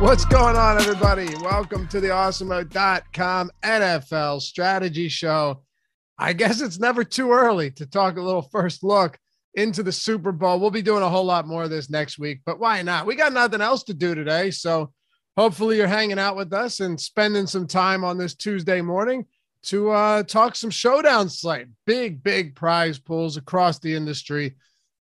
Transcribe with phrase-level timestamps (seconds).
[0.00, 1.26] What's going on, everybody?
[1.42, 5.64] Welcome to the awesemo.com NFL strategy show.
[6.16, 9.18] I guess it's never too early to talk a little first look
[9.54, 10.60] into the Super Bowl.
[10.60, 13.06] We'll be doing a whole lot more of this next week, but why not?
[13.06, 14.52] We got nothing else to do today.
[14.52, 14.92] So
[15.36, 19.26] hopefully you're hanging out with us and spending some time on this Tuesday morning
[19.64, 21.66] to uh, talk some showdown slate.
[21.86, 24.54] Big, big prize pools across the industry.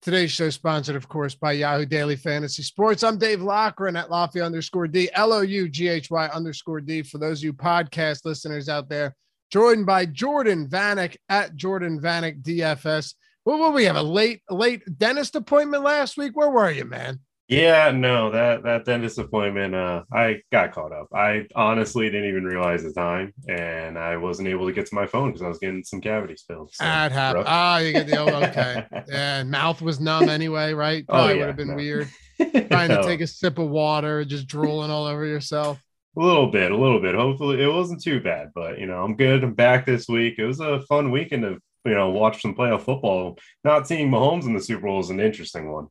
[0.03, 3.03] Today's show sponsored, of course, by Yahoo Daily Fantasy Sports.
[3.03, 7.03] I'm Dave Loughran at Lafayette underscore D, L O U G H Y underscore D.
[7.03, 9.17] For those of you podcast listeners out there,
[9.51, 13.15] joined by Jordan Vanek at Jordan Vanek DFS.
[13.45, 13.97] What will we have?
[13.97, 16.37] A late, late dentist appointment last week?
[16.37, 17.21] Where were you, man?
[17.49, 21.07] Yeah, no, that that dentist appointment, uh, I got caught up.
[21.15, 25.07] I honestly didn't even realize the time, and I wasn't able to get to my
[25.07, 26.75] phone because I was getting some cavity spills.
[26.75, 27.45] So, that happened.
[27.47, 28.85] Ah, you get the old okay.
[29.09, 31.05] yeah, mouth was numb anyway, right?
[31.09, 31.77] Oh, Probably oh, yeah, would have been no.
[31.77, 32.09] weird.
[32.69, 33.01] Trying no.
[33.01, 35.81] to take a sip of water, just drooling all over yourself.
[36.19, 37.15] A little bit, a little bit.
[37.15, 39.45] Hopefully, it wasn't too bad, but you know, I'm good.
[39.45, 40.35] I'm back this week.
[40.39, 43.39] It was a fun weekend to you know watch some playoff football.
[43.63, 45.87] Not seeing Mahomes in the Super Bowl is an interesting one.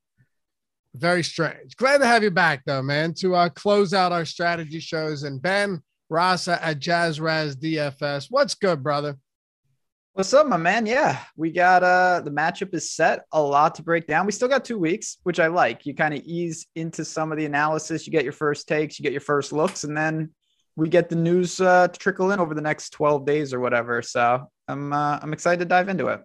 [0.97, 1.75] Very strange.
[1.75, 5.23] Glad to have you back, though, man, to uh, close out our strategy shows.
[5.23, 8.27] And Ben Rasa at Jazz Raz DFS.
[8.29, 9.17] What's good, brother?
[10.13, 10.85] What's up, my man?
[10.85, 13.25] Yeah, we got uh the matchup is set.
[13.33, 14.25] A lot to break down.
[14.25, 15.85] We still got two weeks, which I like.
[15.85, 18.07] You kind of ease into some of the analysis.
[18.07, 20.29] You get your first takes, you get your first looks, and then
[20.77, 24.01] we get the news uh, to trickle in over the next 12 days or whatever.
[24.01, 26.21] So I'm uh, I'm excited to dive into it.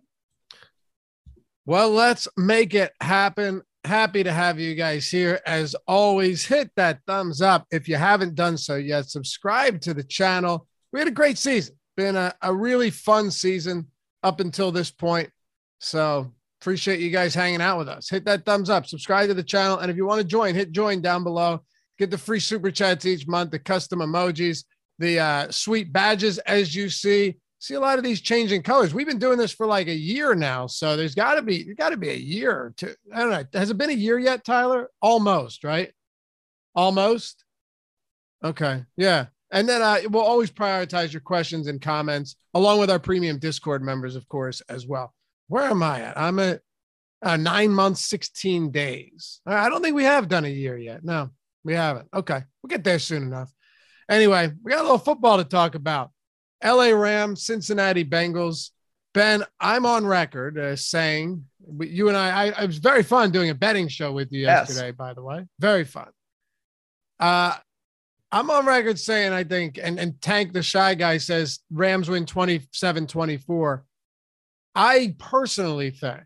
[1.66, 5.40] Well, let's make it happen happy to have you guys here.
[5.46, 9.08] As always, hit that thumbs up if you haven't done so yet.
[9.08, 10.66] Subscribe to the channel.
[10.92, 13.86] We had a great season, been a, a really fun season
[14.22, 15.30] up until this point.
[15.78, 18.10] So appreciate you guys hanging out with us.
[18.10, 19.78] Hit that thumbs up, subscribe to the channel.
[19.78, 21.60] And if you want to join, hit join down below.
[21.98, 24.64] Get the free super chats each month, the custom emojis,
[24.98, 28.92] the uh, sweet badges as you see see a lot of these changing colors.
[28.92, 31.90] We've been doing this for like a year now, so there's got to be got
[31.90, 32.94] to be a year or two.
[33.14, 33.44] I don't know.
[33.58, 34.90] Has it been a year yet, Tyler?
[35.00, 35.92] Almost, right?
[36.74, 37.44] Almost.
[38.42, 39.26] Okay, yeah.
[39.52, 43.82] And then uh, we'll always prioritize your questions and comments along with our premium Discord
[43.82, 45.12] members, of course, as well.
[45.48, 46.18] Where am I at?
[46.18, 46.60] I'm at
[47.22, 49.40] uh, nine months, 16 days.
[49.44, 51.04] I don't think we have done a year yet.
[51.04, 51.30] No,
[51.64, 52.08] we haven't.
[52.14, 52.42] Okay.
[52.62, 53.52] We'll get there soon enough.
[54.08, 56.12] Anyway, we got a little football to talk about.
[56.64, 58.70] LA Rams, Cincinnati Bengals.
[59.12, 61.44] Ben, I'm on record uh, saying
[61.80, 64.68] you and I, I, it was very fun doing a betting show with you yes.
[64.68, 65.46] yesterday, by the way.
[65.58, 66.08] Very fun.
[67.18, 67.54] Uh,
[68.32, 72.26] I'm on record saying, I think, and, and Tank the Shy Guy says Rams win
[72.26, 73.84] 27 24.
[74.74, 76.20] I personally think,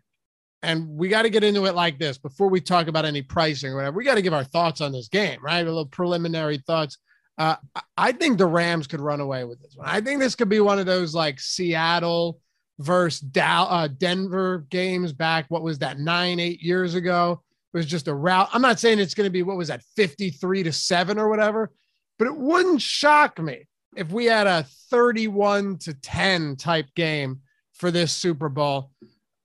[0.61, 3.71] and we got to get into it like this before we talk about any pricing
[3.71, 3.97] or whatever.
[3.97, 5.61] We got to give our thoughts on this game, right?
[5.61, 6.97] A little preliminary thoughts.
[7.37, 7.55] Uh,
[7.97, 9.87] I think the Rams could run away with this one.
[9.87, 12.39] I think this could be one of those like Seattle
[12.79, 15.45] versus uh, Denver games back.
[15.49, 15.99] What was that?
[15.99, 17.41] Nine, eight years ago.
[17.73, 18.49] It was just a route.
[18.53, 21.71] I'm not saying it's going to be what was that, 53 to seven or whatever,
[22.17, 23.67] but it wouldn't shock me
[23.97, 27.41] if we had a 31 to 10 type game
[27.73, 28.91] for this Super Bowl.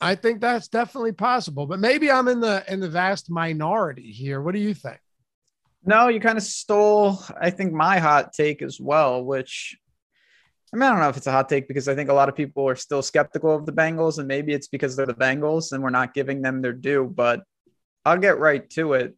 [0.00, 4.40] I think that's definitely possible, but maybe I'm in the in the vast minority here.
[4.40, 4.98] What do you think?
[5.84, 9.76] No, you kind of stole, I think, my hot take as well, which
[10.72, 12.28] I mean, I don't know if it's a hot take because I think a lot
[12.28, 15.72] of people are still skeptical of the Bengals, and maybe it's because they're the Bengals
[15.72, 17.42] and we're not giving them their due, but
[18.04, 19.16] I'll get right to it.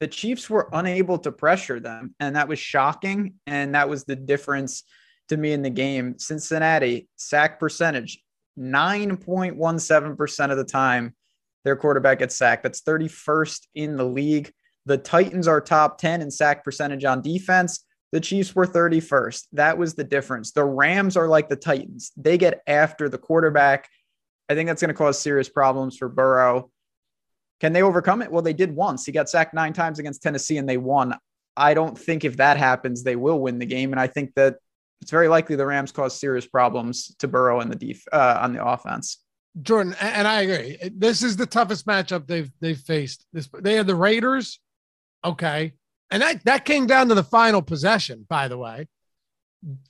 [0.00, 3.34] The Chiefs were unable to pressure them, and that was shocking.
[3.46, 4.82] And that was the difference
[5.28, 6.18] to me in the game.
[6.18, 8.20] Cincinnati, sack percentage,
[8.58, 11.14] 9.17% of the time
[11.64, 12.64] their quarterback gets sacked.
[12.64, 14.52] That's 31st in the league.
[14.86, 17.84] The Titans are top 10 in sack percentage on defense.
[18.12, 19.46] The Chiefs were 31st.
[19.52, 20.52] That was the difference.
[20.52, 22.12] The Rams are like the Titans.
[22.16, 23.88] They get after the quarterback.
[24.48, 26.70] I think that's going to cause serious problems for Burrow.
[27.60, 28.30] Can they overcome it?
[28.30, 29.06] Well, they did once.
[29.06, 31.14] He got sacked nine times against Tennessee and they won.
[31.56, 33.92] I don't think if that happens, they will win the game.
[33.92, 34.56] And I think that
[35.00, 38.52] it's very likely the Rams cause serious problems to Burrow and the def- uh, on
[38.52, 39.18] the offense.
[39.60, 40.78] Jordan, and I agree.
[40.96, 43.26] This is the toughest matchup they've they've faced.
[43.32, 44.60] This they had the Raiders,
[45.24, 45.72] Okay.
[46.10, 48.88] And that, that came down to the final possession, by the way.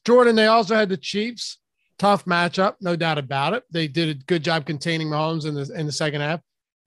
[0.04, 1.58] Jordan, they also had the Chiefs.
[1.98, 3.62] Tough matchup, no doubt about it.
[3.70, 6.40] They did a good job containing Mahomes in the in the second half.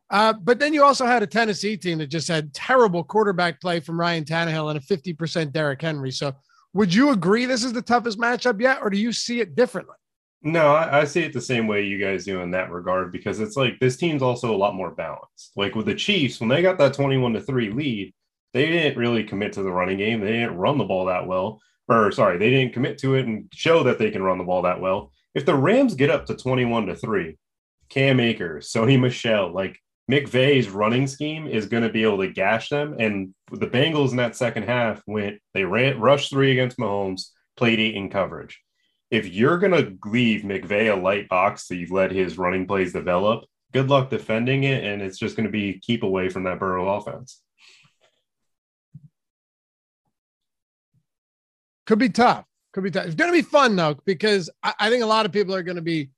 [0.09, 3.79] Uh, but then you also had a Tennessee team that just had terrible quarterback play
[3.79, 6.11] from Ryan Tannehill and a 50% Derrick Henry.
[6.11, 6.33] So
[6.73, 9.95] would you agree this is the toughest matchup yet, or do you see it differently?
[10.43, 13.39] No, I, I, see it the same way you guys do in that regard because
[13.39, 15.53] it's like this team's also a lot more balanced.
[15.55, 18.13] Like with the Chiefs, when they got that 21 to 3 lead,
[18.55, 20.21] they didn't really commit to the running game.
[20.21, 21.61] They didn't run the ball that well.
[21.89, 24.61] Or sorry, they didn't commit to it and show that they can run the ball
[24.61, 25.11] that well.
[25.35, 27.37] If the Rams get up to 21 to 3,
[27.89, 29.77] Cam Akers, Sony Michel, like
[30.09, 32.95] McVay's running scheme is going to be able to gash them.
[32.97, 37.81] And the Bengals in that second half went, they ran, rushed three against Mahomes, played
[37.81, 38.61] eight in coverage.
[39.11, 42.93] If you're going to leave McVay a light box so you've let his running plays
[42.93, 43.43] develop,
[43.73, 44.85] good luck defending it.
[44.85, 47.41] And it's just going to be keep away from that Burrow offense.
[51.85, 52.45] Could be tough.
[52.73, 53.05] Could be tough.
[53.05, 55.63] It's going to be fun, though, because I, I think a lot of people are
[55.63, 56.09] going to be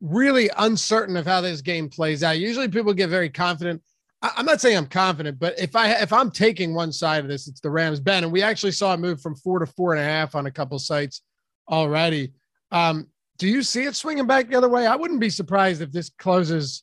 [0.00, 2.38] really uncertain of how this game plays out.
[2.38, 3.82] Usually people get very confident.
[4.22, 7.28] I, am not saying I'm confident, but if I if I'm taking one side of
[7.28, 8.00] this, it's the Rams.
[8.00, 10.46] Ben, and we actually saw it move from four to four and a half on
[10.46, 11.22] a couple sites
[11.68, 12.32] already.
[12.72, 14.86] Um, do you see it swinging back the other way?
[14.86, 16.82] I wouldn't be surprised if this closes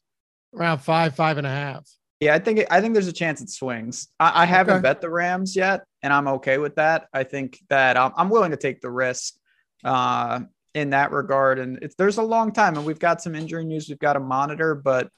[0.54, 1.90] around five, five and a half.
[2.22, 4.08] Yeah, I think I think there's a chance it swings.
[4.20, 4.82] I, I haven't okay.
[4.82, 7.08] bet the Rams yet, and I'm okay with that.
[7.12, 9.34] I think that I'm, I'm willing to take the risk.
[9.84, 10.40] Uh,
[10.76, 11.58] in that regard.
[11.58, 14.76] And there's a long time, and we've got some injury news we've got to monitor.
[14.76, 15.10] But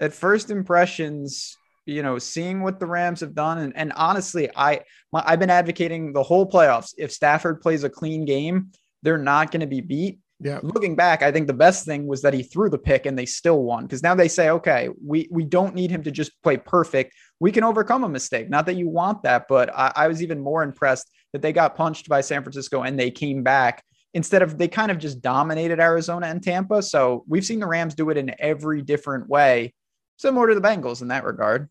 [0.00, 4.80] at first impressions, you know, seeing what the Rams have done, and, and honestly, I
[5.12, 6.94] my, I've been advocating the whole playoffs.
[6.96, 8.72] If Stafford plays a clean game,
[9.02, 10.18] they're not going to be beat.
[10.40, 10.60] Yeah.
[10.62, 13.26] Looking back, I think the best thing was that he threw the pick and they
[13.26, 16.56] still won because now they say, okay, we we don't need him to just play
[16.56, 17.12] perfect.
[17.40, 18.48] We can overcome a mistake.
[18.48, 21.74] Not that you want that, but I, I was even more impressed that they got
[21.74, 23.82] punched by San Francisco and they came back
[24.14, 26.82] instead of they kind of just dominated Arizona and Tampa.
[26.82, 29.74] So we've seen the Rams do it in every different way,
[30.18, 31.68] similar to the Bengals in that regard.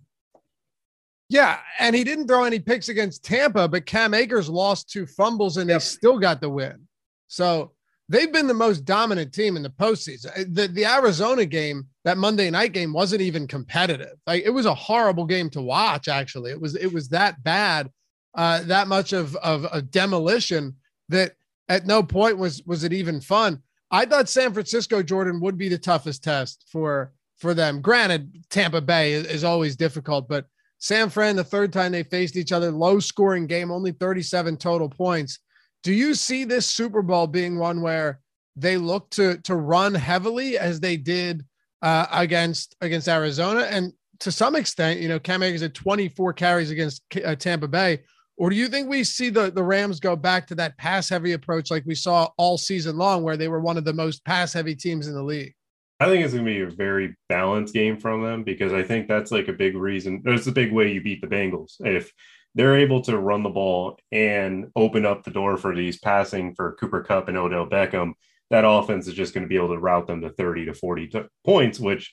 [1.29, 5.57] Yeah, and he didn't throw any picks against Tampa, but Cam Akers lost two fumbles
[5.57, 5.79] and yep.
[5.79, 6.87] they still got the win.
[7.27, 7.73] So
[8.09, 10.27] they've been the most dominant team in the postseason.
[10.37, 14.15] Uh, the, the Arizona game, that Monday night game, wasn't even competitive.
[14.25, 16.07] Like it was a horrible game to watch.
[16.07, 17.89] Actually, it was it was that bad,
[18.35, 20.75] uh, that much of of a demolition
[21.09, 21.33] that
[21.69, 23.61] at no point was was it even fun.
[23.89, 27.81] I thought San Francisco Jordan would be the toughest test for for them.
[27.81, 30.45] Granted, Tampa Bay is, is always difficult, but
[30.79, 34.89] San Fran, the third time they faced each other, low scoring game, only 37 total
[34.89, 35.39] points.
[35.83, 38.19] Do you see this Super Bowl being one where
[38.55, 41.45] they look to to run heavily as they did
[41.81, 46.71] uh, against against Arizona, and to some extent, you know, Cam Akers had 24 carries
[46.71, 47.99] against uh, Tampa Bay.
[48.37, 51.33] Or do you think we see the, the Rams go back to that pass heavy
[51.33, 54.53] approach like we saw all season long, where they were one of the most pass
[54.53, 55.53] heavy teams in the league?
[55.99, 59.07] I think it's going to be a very balanced game from them because I think
[59.07, 60.21] that's like a big reason.
[60.23, 61.75] That's a big way you beat the Bengals.
[61.79, 62.11] If
[62.57, 66.75] they're able to run the ball and open up the door for these passing for
[66.79, 68.13] Cooper Kupp and Odell Beckham,
[68.49, 71.07] that offense is just going to be able to route them to 30 to 40
[71.07, 72.11] t- points, which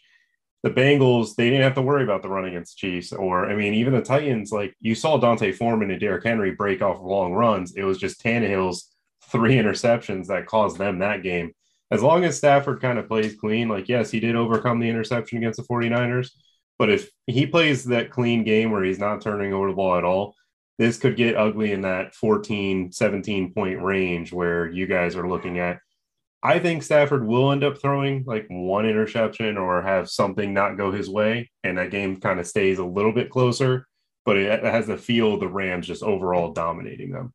[0.62, 3.10] the Bengals, they didn't have to worry about the run against Chiefs.
[3.12, 6.82] Or, I mean, even the Titans, like you saw D'Onta Foreman and Derrick Henry break
[6.82, 7.74] off long runs.
[7.74, 8.94] It was just Tannehill's
[9.30, 11.52] three interceptions that caused them that game.
[11.90, 15.38] As long as Stafford kind of plays clean, like, yes, he did overcome the interception
[15.38, 16.30] against the 49ers.
[16.78, 20.04] But if he plays that clean game where he's not turning over the ball at
[20.04, 20.34] all,
[20.78, 25.58] this could get ugly in that 14, 17 point range where you guys are looking
[25.58, 25.78] at
[26.44, 30.92] I think Stafford will end up throwing like one interception or have something not go
[30.92, 33.88] his way, and that game kind of stays a little bit closer.
[34.26, 37.32] But it has the feel of the Rams just overall dominating them.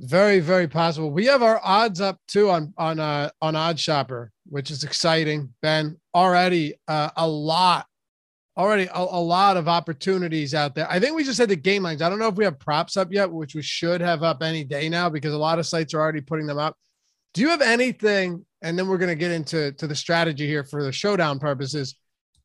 [0.00, 1.10] Very, very possible.
[1.10, 5.52] We have our odds up too on on uh, on OddsShopper, which is exciting.
[5.62, 7.86] Ben already uh, a lot,
[8.56, 10.90] already a, a lot of opportunities out there.
[10.90, 12.00] I think we just had the game lines.
[12.00, 14.64] I don't know if we have props up yet, which we should have up any
[14.64, 16.76] day now because a lot of sites are already putting them up
[17.34, 18.44] do you have anything?
[18.62, 21.94] And then we're going to get into to the strategy here for the showdown purposes.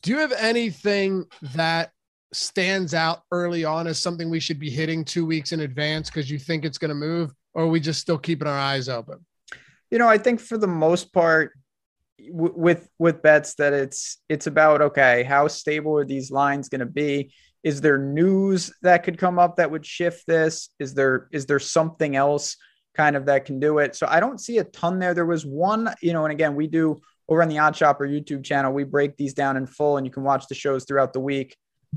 [0.02, 1.92] Do you have anything that
[2.32, 6.30] stands out early on as something we should be hitting two weeks in advance because
[6.30, 9.26] you think it's going to move, or are we just still keeping our eyes open?
[9.90, 11.54] You know, I think for the most part,
[12.20, 16.80] w- with with bets that it's it's about okay, how stable are these lines going
[16.80, 17.34] to be?
[17.64, 20.70] Is there news that could come up that would shift this?
[20.78, 22.58] Is there is there something else?
[22.96, 23.96] kind of that can do it.
[23.96, 25.14] So I don't see a ton there.
[25.14, 26.98] There was one, you know, and again, we do
[27.28, 30.24] over on the OddsShopper YouTube channel, we break these down in full and you can
[30.24, 31.56] watch the shows throughout the week.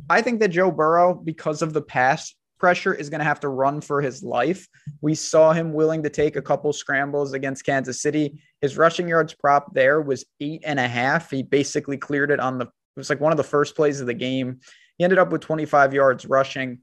[0.08, 3.48] I think that Joe Burrow, because of the pass pressure, is going to have to
[3.48, 4.66] run for his life.
[5.00, 8.40] We saw him willing to take a couple scrambles against Kansas City.
[8.60, 11.30] His rushing yards prop there was eight and a half.
[11.30, 14.06] He basically cleared it on the, it was like one of the first plays of
[14.06, 14.60] the game.
[14.96, 16.78] He ended up with 25 yards rushing.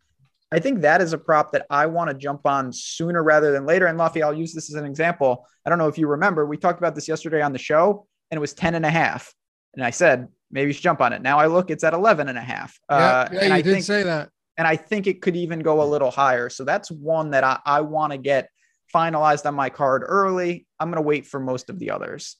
[0.52, 3.66] I think that is a prop that I want to jump on sooner rather than
[3.66, 3.88] later.
[3.88, 5.46] And Loughy, I'll use this as an example.
[5.66, 8.38] I don't know if you remember, we talked about this yesterday on the show and
[8.38, 9.34] it was 10 and a half.
[9.74, 11.22] And I said, maybe you should jump on it.
[11.22, 12.80] Now I look, it's at 11 and a half.
[12.90, 14.30] Yeah, uh, yeah and you I did think, say that.
[14.58, 16.50] And I think it could even go a little higher.
[16.50, 18.50] So that's one that I, I want to get
[18.94, 20.66] finalized on my card early.
[20.80, 22.38] I'm going to wait for most of the others.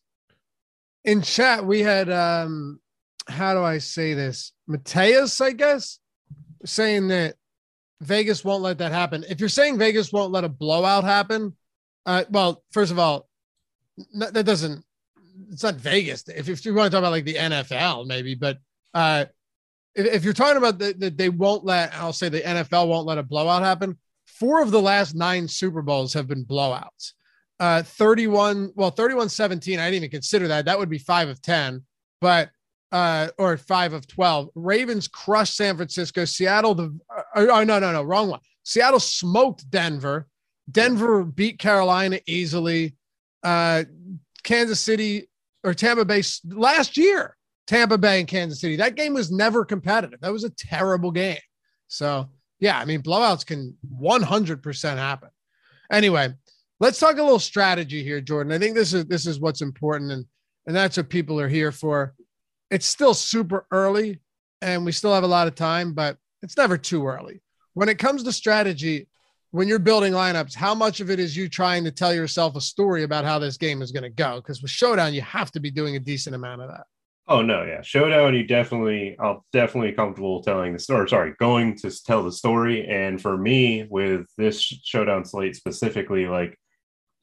[1.04, 2.80] In chat, we had, um,
[3.28, 4.54] how do I say this?
[4.68, 6.00] Mateus, I guess,
[6.64, 7.36] saying that
[8.02, 9.26] Vegas won't let that happen.
[9.30, 11.56] If you're saying Vegas won't let a blowout happen,
[12.06, 13.28] uh, well, first of all,
[14.14, 14.84] that doesn't.
[15.52, 16.28] It's not Vegas.
[16.28, 18.58] If, if you want to talk about like the NFL, maybe, but
[18.94, 19.26] uh,
[19.96, 23.18] if, you're talking about that the, they won't let, I'll say the NFL won't let
[23.18, 23.98] a blowout happen.
[24.26, 27.14] Four of the last nine Super Bowls have been blowouts.
[27.60, 29.80] Uh, 31, well, 31 17.
[29.80, 30.66] I didn't even consider that.
[30.66, 31.84] That would be five of 10,
[32.20, 32.50] but,
[32.92, 34.50] uh, or five of 12.
[34.56, 36.26] Ravens crushed San Francisco.
[36.26, 38.42] Seattle, the, uh, oh, no, no, no, wrong one.
[38.64, 40.28] Seattle smoked Denver.
[40.70, 42.96] Denver beat Carolina easily.
[43.44, 43.84] Uh,
[44.44, 45.30] Kansas City
[45.64, 47.36] or Tampa Bay last year,
[47.68, 48.76] Tampa Bay and Kansas City.
[48.76, 50.20] That game was never competitive.
[50.22, 51.40] That was a terrible game.
[51.88, 52.30] So,
[52.60, 55.30] yeah, I mean, blowouts can 100% happen.
[55.92, 56.34] Anyway,
[56.80, 58.52] let's talk a little strategy here, Jordan.
[58.52, 60.26] I think this is this is what's important and
[60.68, 62.16] and that's what people are here for.
[62.72, 64.20] It's still super early
[64.62, 67.42] and we still have a lot of time, but it's never too early.
[67.74, 69.08] When it comes to strategy,
[69.52, 72.62] when you're building lineups, how much of it is you trying to tell yourself a
[72.62, 74.38] story about how this game is going to go?
[74.38, 76.86] Because with Showdown, you have to be doing a decent amount of that.
[77.28, 78.36] Oh no, yeah, Showdown.
[78.36, 81.10] You definitely, I'll definitely comfortable telling the story.
[81.10, 82.88] Sorry, going to tell the story.
[82.88, 86.56] And for me, with this Showdown slate specifically, like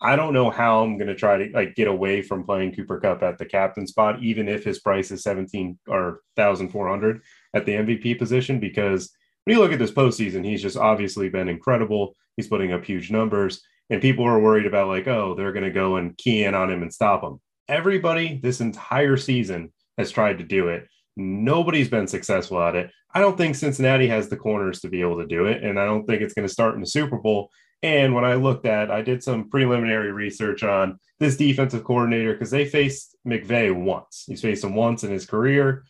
[0.00, 2.98] I don't know how I'm going to try to like get away from playing Cooper
[2.98, 7.22] Kupp at the captain spot, even if his price is 17 or 1,400
[7.54, 9.12] at the MVP position, because
[9.44, 12.16] when you look at this postseason, he's just obviously been incredible.
[12.36, 15.70] He's putting up huge numbers, and people are worried about like, oh, they're going to
[15.70, 17.40] go and key in on him and stop him.
[17.68, 20.88] Everybody this entire season has tried to do it.
[21.16, 22.90] Nobody's been successful at it.
[23.14, 25.84] I don't think Cincinnati has the corners to be able to do it, and I
[25.84, 27.50] don't think it's going to start in the Super Bowl.
[27.82, 32.50] And when I looked at, I did some preliminary research on this defensive coordinator because
[32.50, 34.24] they faced McVay once.
[34.26, 35.84] He's faced him once in his career.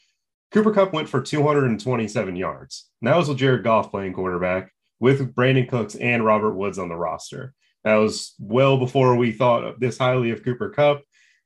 [0.52, 2.88] Cooper Kupp went for 227 yards.
[3.00, 6.88] And that was with Jared Goff playing quarterback with Brandin Cooks and Robert Woods on
[6.88, 7.54] the roster.
[7.84, 11.02] That was well before we thought this highly of Cooper Kupp.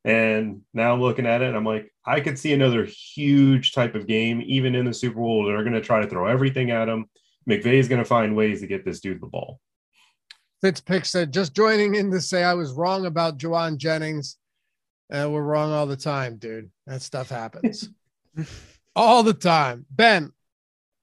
[0.07, 4.07] And now I'm looking at it, I'm like, I could see another huge type of
[4.07, 5.45] game, even in the Super Bowl.
[5.45, 7.07] They're going to try to throw everything at him.
[7.51, 9.61] McVay is going to find ways to get this dude the ball.
[10.63, 14.37] Fitzpick said, just joining in to say I was wrong about Jauan Jennings.
[15.13, 16.71] Uh, we're wrong all the time, dude.
[16.87, 17.89] That stuff happens
[18.97, 19.87] all the time.
[19.91, 20.31] Ben,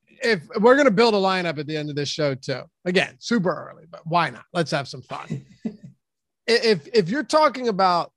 [0.08, 3.16] if we're going to build a lineup at the end of this show too, again,
[3.20, 4.46] super early, but why not?
[4.54, 5.46] Let's have some fun.
[6.48, 8.13] if if you're talking about,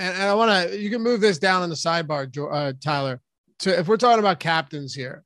[0.00, 3.20] and, and I want to, you can move this down in the sidebar, uh, Tyler.
[3.60, 5.22] To if we're talking about captains here,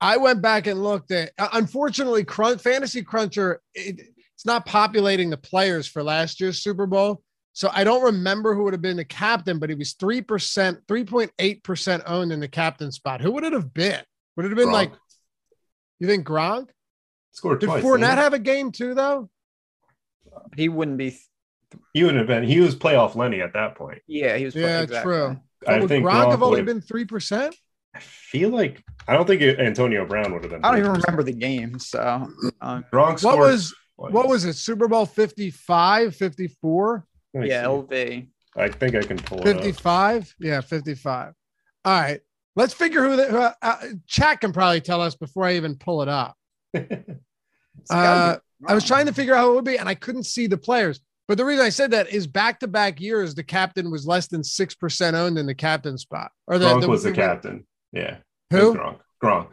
[0.00, 1.32] I went back and looked at.
[1.36, 4.00] Uh, unfortunately, Crunch, Fantasy Cruncher, it,
[4.34, 7.22] it's not populating the players for last year's Super Bowl.
[7.54, 10.22] So I don't remember who would have been the captain, but he was 3%,
[10.86, 13.22] 3.8% owned in the captain spot.
[13.22, 14.02] Who would it have been?
[14.36, 14.72] Would it have been Gronk.
[14.72, 14.92] like
[15.98, 16.68] you think Gronk
[17.32, 17.82] scored Did twice?
[17.82, 19.30] Did Fournette have a game too, though?
[20.54, 21.18] He wouldn't be.
[21.92, 22.44] He wouldn't have been.
[22.44, 24.02] He was playoff Lenny at that point.
[24.06, 24.54] Yeah, he was.
[24.54, 25.12] Yeah, exactly.
[25.12, 25.40] true.
[25.66, 27.54] I would think Gronk, Gronk have only been three percent.
[27.94, 30.60] I feel like I don't think Antonio Brown would have been.
[30.60, 30.64] 3%.
[30.64, 31.78] I don't even remember the game.
[31.78, 32.28] So
[32.60, 33.22] um, Gronk.
[33.22, 34.12] What was twice.
[34.12, 34.54] what was it?
[34.54, 37.06] Super Bowl 55, 54?
[37.34, 37.48] Yeah, see.
[37.48, 38.28] LV.
[38.56, 40.34] I think I can pull 55.
[40.40, 41.34] Yeah, 55.
[41.84, 42.20] All right.
[42.54, 46.02] Let's figure who the who, uh, chat can probably tell us before I even pull
[46.02, 46.36] it up.
[46.74, 50.46] uh, I was trying to figure out who it would be, and I couldn't see
[50.46, 51.00] the players.
[51.28, 54.28] But the reason I said that is back to back years, the captain was less
[54.28, 56.30] than 6% owned in the captain spot.
[56.46, 57.66] Or the, Gronk the, was the, captain.
[57.92, 58.18] Yeah.
[58.50, 58.74] Who?
[58.74, 58.98] Gronk.
[59.22, 59.48] Gronk.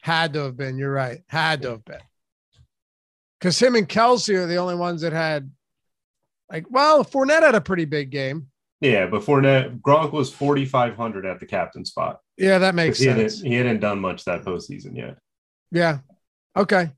[0.00, 0.78] Had to have been.
[0.78, 1.22] You're right.
[1.28, 2.00] Had to have been.
[3.38, 5.50] Because him and Kelsey are the only ones that had,
[6.48, 8.46] like, well, Fournette had a pretty big game.
[8.80, 12.20] Yeah, but Fournette, Gronk was 4,500 at the captain spot.
[12.36, 13.36] Yeah, that makes he sense.
[13.38, 15.18] Hadn't, he hadn't done much that postseason yet.
[15.72, 15.98] Yeah.
[16.56, 16.92] Okay.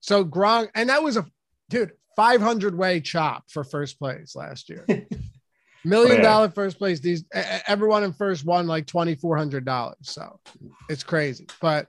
[0.00, 1.26] So Gronk, and that was a
[1.68, 4.84] dude, 500 way chop for first place last year.
[5.84, 6.98] Million oh, dollar first place.
[6.98, 7.24] These
[7.68, 9.98] everyone in first won like twenty four hundred dollars.
[10.00, 10.40] So
[10.90, 11.46] it's crazy.
[11.60, 11.86] But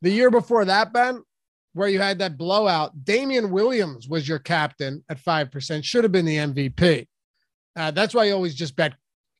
[0.00, 1.24] the year before that, Ben,
[1.72, 5.84] where you had that blowout, Damien Williams was your captain at five percent.
[5.84, 7.08] Should have been the MVP.
[7.74, 8.94] Uh, that's why you always just bet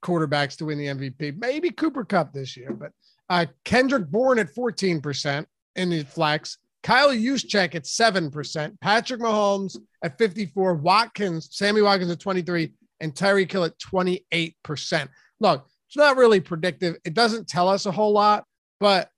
[0.05, 1.39] quarterbacks to win the MVP.
[1.39, 2.91] Maybe Cooper Kupp this year, but
[3.31, 5.47] uh, Kendrick Bourne at fourteen percent
[5.77, 6.59] in the flex.
[6.88, 13.52] Kyle Juszczyk at 7%, Patrick Mahomes at 54, Watkins, Sammy Watkins at 23, and Tyreek
[13.52, 15.09] Hill at 28%.
[15.38, 16.97] Look, it's not really predictive.
[17.04, 18.45] It doesn't tell us a whole lot,
[18.80, 19.11] but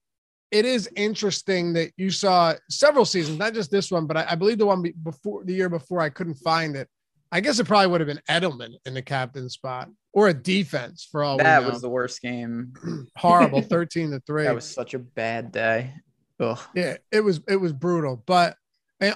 [0.50, 4.34] it is interesting that you saw several seasons, not just this one, but I, I
[4.34, 6.88] believe the one before the year before I couldn't find it.
[7.30, 11.06] I guess it probably would have been Edelman in the captain spot or a defense
[11.08, 12.72] for all that was the worst game.
[13.16, 14.42] Horrible, thirteen to three.
[14.42, 15.92] That was such a bad day.
[16.40, 16.59] Ugh.
[16.75, 18.23] Yeah, it was it was brutal.
[18.26, 18.56] But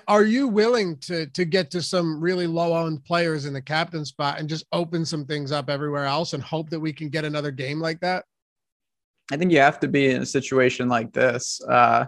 [0.08, 4.04] are you willing to to get to some really low owned players in the captain
[4.04, 7.24] spot and just open some things up everywhere else and hope that we can get
[7.24, 8.24] another game like that?
[9.32, 11.60] I think you have to be in a situation like this.
[11.66, 12.06] Uh,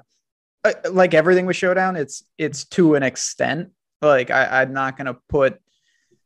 [0.90, 3.70] like everything with Showdown, it's it's to an extent.
[4.02, 5.60] Like I, I'm not gonna put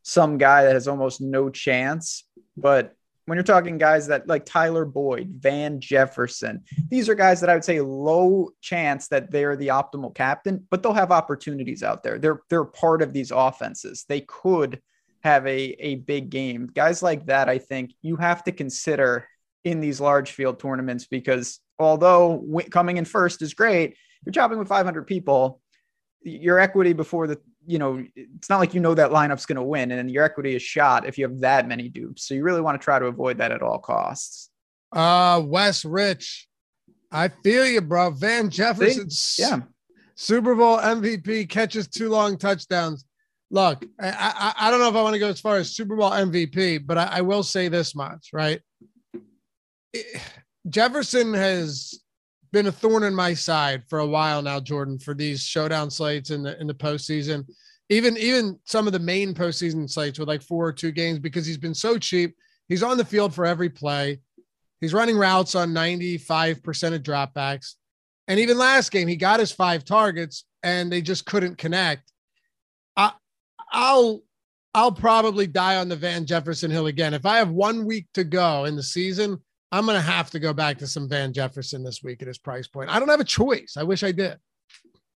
[0.03, 2.25] some guy that has almost no chance,
[2.57, 2.95] but
[3.27, 7.55] when you're talking guys that like Tyler Boyd, Van Jefferson, these are guys that I
[7.55, 12.19] would say low chance that they're the optimal captain, but they'll have opportunities out there.
[12.19, 14.05] They're they're part of these offenses.
[14.09, 14.81] They could
[15.23, 16.69] have a a big game.
[16.75, 19.27] Guys like that, I think you have to consider
[19.65, 24.59] in these large field tournaments because although w- coming in first is great, you're chopping
[24.59, 25.61] with 500 people.
[26.23, 29.63] Your equity before the, you know, it's not like you know that lineup's going to
[29.63, 32.27] win, and your equity is shot if you have that many dupes.
[32.27, 34.51] So you really want to try to avoid that at all costs.
[34.93, 36.49] Uh, Wes Rich,
[37.11, 38.11] I feel you, bro.
[38.11, 39.09] Van Jefferson,
[39.39, 39.61] yeah,
[40.17, 43.05] Super Bowl MVP catches two long touchdowns.
[43.51, 45.97] Look, I, I, I don't know if I want to go as far as Super
[45.97, 48.61] Bowl MVP, but I, I will say this much, right?
[50.69, 52.01] Jefferson has
[52.53, 56.31] been a thorn in my side for a while now, Jordan, for these showdown slates
[56.31, 57.49] in the in the postseason.
[57.89, 61.47] Even even some of the main postseason slates with like four or two games because
[61.47, 62.37] he's been so cheap.
[62.69, 64.21] He's on the field for every play.
[64.81, 67.75] He's running routes on 95% of dropbacks.
[68.29, 72.13] And even last game, he got his five targets and they just couldn't connect.
[72.97, 73.13] I,
[73.73, 74.23] I'll
[74.73, 77.13] I'll probably die on the Van Jefferson hill again.
[77.13, 79.41] If I have one week to go in the season,
[79.73, 82.39] I'm going to have to go back to some Van Jefferson this week at his
[82.39, 82.91] price point.
[82.91, 83.77] I don't have a choice.
[83.77, 84.37] I wish I did.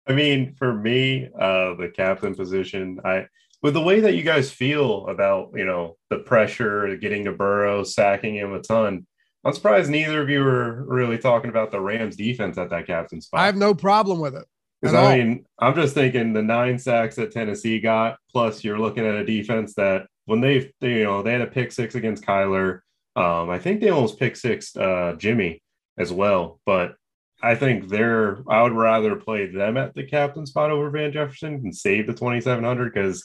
[0.06, 3.26] I mean, for me, uh, the captain position, I
[3.62, 7.82] with the way that you guys feel about you know the pressure, getting to Burrow,
[7.82, 9.06] sacking him a ton.
[9.44, 13.20] I'm surprised neither of you were really talking about the Rams defense at that captain
[13.20, 13.40] spot.
[13.40, 14.44] I have no problem with it.
[14.80, 19.06] Because I mean, I'm just thinking the nine sacks that Tennessee got, plus you're looking
[19.06, 22.24] at a defense that when they, they you know, they had a pick six against
[22.24, 22.80] Kyler.
[23.16, 25.62] Um, I think they almost pick six uh, Jimmy
[25.98, 26.96] as well, but
[27.42, 28.38] I think they're.
[28.48, 32.14] I would rather play them at the captain spot over Van Jefferson and save the
[32.14, 33.24] 2700 because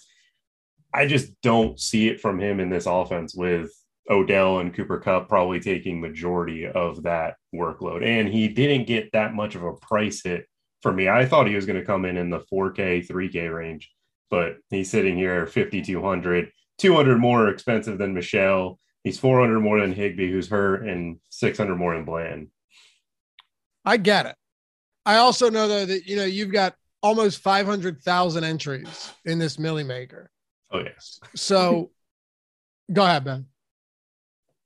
[0.93, 3.71] I just don't see it from him in this offense with
[4.09, 9.33] Odell and Cooper Kupp probably taking majority of that workload, and he didn't get that
[9.33, 10.45] much of a price hit
[10.81, 11.07] for me.
[11.07, 13.91] I thought he was going to come in in the 4K, 3K range,
[14.29, 20.31] but he's sitting here 5200, 200 more expensive than Michel He's 400 more than Higbee,
[20.31, 22.47] who's hurt, and 600 more than Bland.
[23.85, 24.35] I get it.
[25.05, 29.83] I also know though that you know you've got almost 500,000 entries in this Milly
[29.83, 30.29] Maker.
[30.71, 31.19] Oh yes.
[31.35, 31.91] So,
[32.91, 33.45] go ahead, Ben.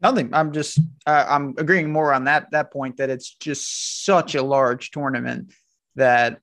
[0.01, 0.33] Nothing.
[0.33, 4.43] I'm just uh, I'm agreeing more on that that point that it's just such a
[4.43, 5.53] large tournament
[5.95, 6.39] that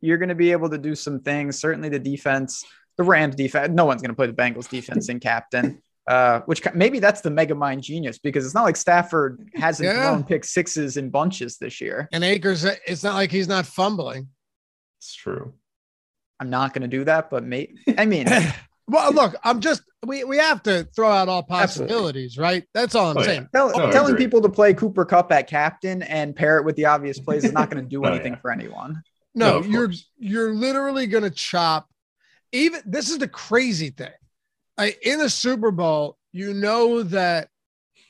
[0.00, 1.60] you're going to be able to do some things.
[1.60, 2.64] Certainly, the defense,
[2.96, 3.72] the Rams defense.
[3.72, 5.80] No one's going to play the Bengals defense in captain.
[6.08, 10.02] Uh, which maybe that's the mega mind genius because it's not like Stafford hasn't yeah.
[10.02, 12.08] thrown pick sixes in bunches this year.
[12.12, 14.28] And Akers, it's not like he's not fumbling.
[15.00, 15.54] It's true.
[16.38, 17.74] I'm not going to do that, but maybe.
[17.98, 18.28] I mean,
[18.88, 22.42] well, look, I'm just we we have to throw out all possibilities, Absolutely.
[22.42, 22.64] right?
[22.72, 23.48] That's all I'm oh, saying.
[23.52, 23.60] Yeah.
[23.60, 26.84] Tell, no, telling people to play Cooper Kupp at captain and pair it with the
[26.84, 28.40] obvious plays is not going to do oh, anything yeah.
[28.40, 29.02] for anyone.
[29.34, 30.08] No, no you're course.
[30.18, 31.88] you're literally going to chop.
[32.52, 34.12] Even this is the crazy thing
[34.78, 37.48] I, in a Super Bowl, you know that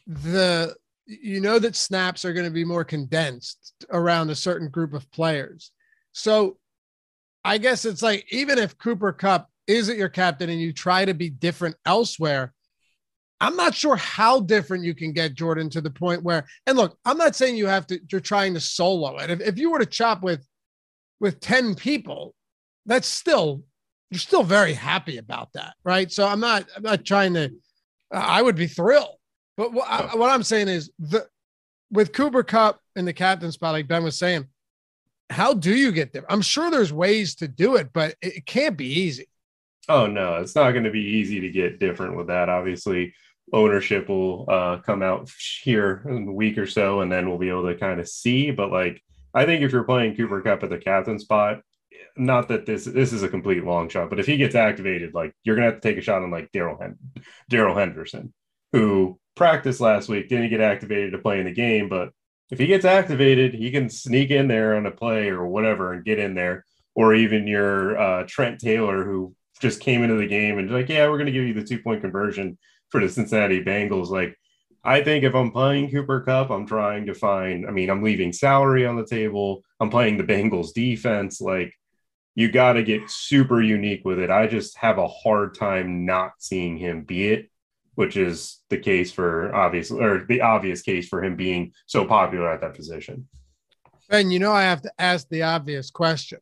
[0.07, 0.75] the
[1.07, 5.11] you know that snaps are going to be more condensed around a certain group of
[5.13, 5.71] players.
[6.13, 6.59] So
[7.45, 11.15] I guess it's like even if Cooper Kupp isn't your captain and you try to
[11.15, 12.53] be different elsewhere,
[13.41, 16.99] I'm not sure how different you can get Jordan to the point where, and look,
[17.05, 19.31] I'm not saying you have to, you're trying to solo it.
[19.31, 20.47] If, if you were to chop with,
[21.21, 22.35] with 10 people,
[22.87, 23.63] that's still
[24.17, 26.11] you're still very happy about that, right?
[26.11, 27.51] So I'm not I'm not trying to.
[28.11, 29.17] I would be thrilled,
[29.59, 31.27] but what, I, what I'm saying is the
[31.91, 34.47] with Cooper Kupp in the captain spot, like Ben was saying,
[35.29, 36.25] how do you get there?
[36.33, 39.29] I'm sure there's ways to do it, but it can't be easy.
[39.87, 42.49] Oh no, it's not going to be easy to get different with that.
[42.49, 43.13] Obviously,
[43.53, 45.31] ownership will uh, come out
[45.63, 48.51] here in a week or so, and then we'll be able to kind of see.
[48.51, 49.03] But like,
[49.35, 51.61] I think if you're playing Cooper Kupp at the captain spot,
[52.17, 55.35] not that this this is a complete long shot, but if he gets activated, like
[55.45, 56.99] you're gonna have to take a shot on like Daryl Hen-
[57.49, 58.33] Darrell Henderson,
[58.73, 62.11] who practiced last week, didn't get activated to play in the game, but
[62.51, 66.05] if he gets activated, he can sneak in there on a play or whatever and
[66.05, 66.65] get in there.
[66.95, 71.09] Or even your uh, Trent Taylor, who just came into the game and like, yeah,
[71.09, 72.57] we're to give you the two point conversion
[72.91, 74.09] for the Cincinnati Bengals.
[74.09, 74.39] Like,
[74.83, 78.33] I think if I'm playing Cooper Kupp, I'm trying to find, I mean, I'm leaving
[78.33, 79.63] salary on the table.
[79.81, 81.41] I'm playing the Bengals defense.
[81.41, 81.75] Like,
[82.37, 84.31] you got to get super unique with it.
[84.31, 87.51] I just have a hard time not seeing him be it,
[87.95, 92.53] which is the case for obvious or the obvious case for him being so popular
[92.53, 93.27] at that position.
[94.11, 96.39] And you know, I have to ask the obvious question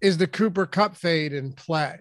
[0.00, 1.98] Is the Cooper Kupp fade in play?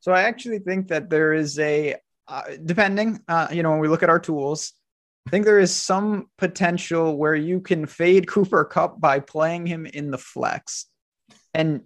[0.00, 1.94] So I actually think that there is a,
[2.28, 4.74] uh, depending, uh, you know, when we look at our tools,
[5.26, 9.86] I think there is some potential where you can fade Cooper Kupp by playing him
[9.86, 10.86] in the flex
[11.54, 11.82] and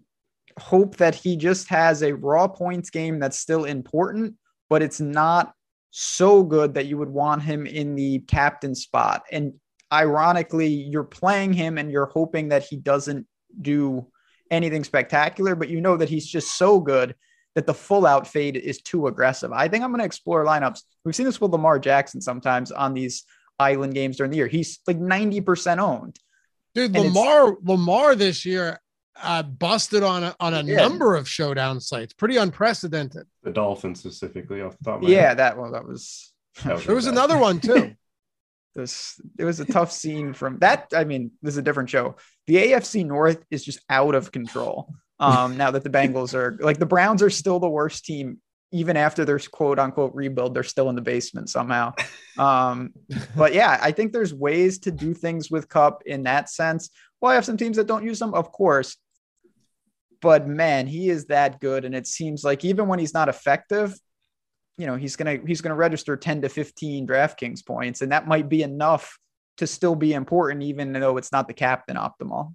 [0.59, 4.35] hope that he just has a raw points game that's still important,
[4.71, 5.53] but it's not
[5.91, 9.23] so good that you would want him in the captain spot.
[9.31, 9.55] And
[9.93, 13.27] ironically, you're playing him and you're hoping that he doesn't
[13.61, 14.07] do
[14.51, 17.15] anything spectacular, but you know that he's just so good
[17.57, 19.51] that the full out fade is too aggressive.
[19.51, 20.83] I think I'm going to explore lineups.
[21.05, 23.25] We've seen this with Lamar Jackson sometimes on these
[23.59, 24.47] island games during the year.
[24.47, 26.19] He's like 90% owned.
[26.75, 28.79] Dude, Lamar Lamar this year
[29.21, 30.77] uh, busted on a, on a yeah.
[30.77, 32.13] number of showdown sites.
[32.13, 33.27] Pretty unprecedented.
[33.43, 35.39] The Dolphins specifically off the top of Yeah, head.
[35.39, 36.33] that well, that was.
[36.65, 37.13] That was there was bad.
[37.13, 37.95] another one too.
[38.75, 40.93] this it was a tough scene from that.
[40.95, 42.17] I mean, this is a different show.
[42.47, 44.91] The AFC North is just out of control.
[45.19, 48.39] Um, now that the Bengals are like the Browns are still the worst team,
[48.73, 51.95] even after their quote unquote rebuild, they're still in the basement somehow.
[52.39, 52.93] Um,
[53.35, 56.91] but yeah, I think there's ways to do things with Kupp in that sense.
[57.19, 58.99] Well, I have some teams that don't use them, of course.
[60.21, 61.87] But man, he is that good.
[61.87, 63.99] And it seems like even when he's not effective,
[64.77, 68.51] you know, he's gonna he's gonna register 10 to 15 DraftKings points, and that might
[68.51, 69.19] be enough
[69.57, 72.55] to still be important, even though it's not the captain optimal.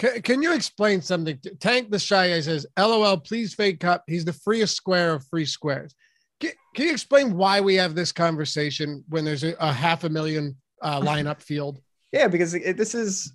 [0.00, 1.38] Can, can you explain something?
[1.60, 4.04] Tank the Shy Guy says, LOL, please fake Kupp.
[4.06, 5.94] He's the freest square of free squares.
[6.40, 10.08] Can, can you explain why we have this conversation when there's a, a half a
[10.08, 11.82] million uh, lineup field?
[12.12, 13.34] Yeah, because it, this is,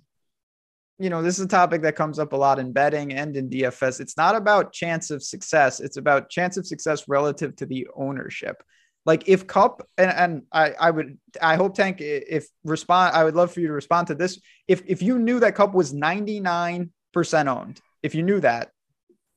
[0.98, 3.48] you know, this is a topic that comes up a lot in betting and in
[3.48, 4.00] DFS.
[4.00, 8.60] It's not about chance of success, it's about chance of success relative to the ownership.
[9.06, 13.36] Like if Kupp and, and I, I would I hope Tank if respond I would
[13.36, 14.40] love for you to respond to this.
[14.66, 16.90] If if you knew that Kupp was 99%
[17.46, 18.72] owned, if you knew that,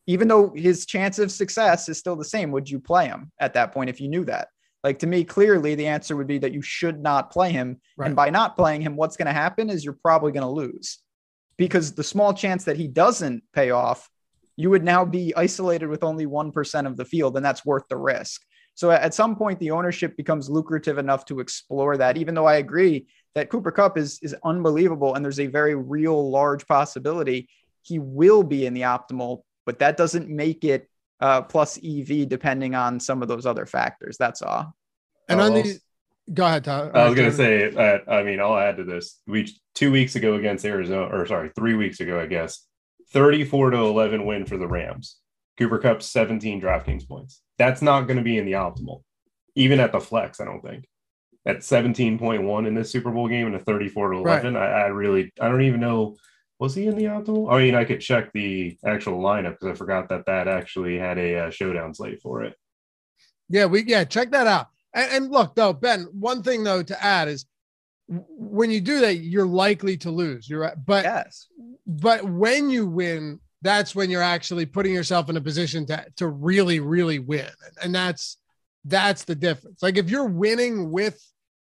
[0.07, 3.53] even though his chance of success is still the same, would you play him at
[3.53, 4.47] that point if you knew that?
[4.83, 7.79] Like to me, clearly the answer would be that you should not play him.
[7.95, 8.07] Right.
[8.07, 10.99] And by not playing him, what's going to happen is you're probably going to lose
[11.57, 14.09] because the small chance that he doesn't pay off,
[14.55, 17.97] you would now be isolated with only 1% of the field, and that's worth the
[17.97, 18.41] risk.
[18.79, 22.55] So at some point, the ownership becomes lucrative enough to explore that, even though I
[22.55, 27.49] agree that Cooper Kupp is, is unbelievable and there's a very real large possibility
[27.81, 30.89] he will be in the optimal, but that doesn't make it
[31.19, 34.15] uh, plus EV depending on some of those other factors.
[34.17, 34.73] That's all.
[35.27, 35.77] And on the
[36.33, 36.91] go ahead, Tom.
[36.93, 38.09] I was going to say that.
[38.09, 39.19] I mean, I'll add to this.
[39.27, 42.65] We two weeks ago against Arizona, or sorry, three weeks ago, I guess,
[43.11, 45.17] 34 to 11 win for the Rams.
[45.59, 49.03] Cooper Kupp 17 DraftKings points that's not going to be in the optimal,
[49.53, 50.39] even at the flex.
[50.39, 50.87] I don't think
[51.45, 54.53] at 17.1 in this Super Bowl game and a 34 to 11.
[54.53, 54.63] Right.
[54.63, 56.15] I, I, really, I don't even know.
[56.57, 57.51] Was he in the optimal?
[57.51, 61.17] I mean, I could check the actual lineup because I forgot that that actually had
[61.17, 62.55] a uh, showdown slate for it.
[63.49, 64.67] Yeah, we yeah check that out.
[64.93, 67.45] And, and look, though, Ben, one thing though to add is
[68.07, 70.49] when you do that, you're likely to lose.
[70.49, 71.47] You're right, but yes,
[71.87, 76.27] but when you win, that's when you're actually putting yourself in a position to to
[76.27, 77.49] really really win.
[77.83, 78.37] And that's
[78.85, 79.83] that's the difference.
[79.83, 81.21] Like if you're winning with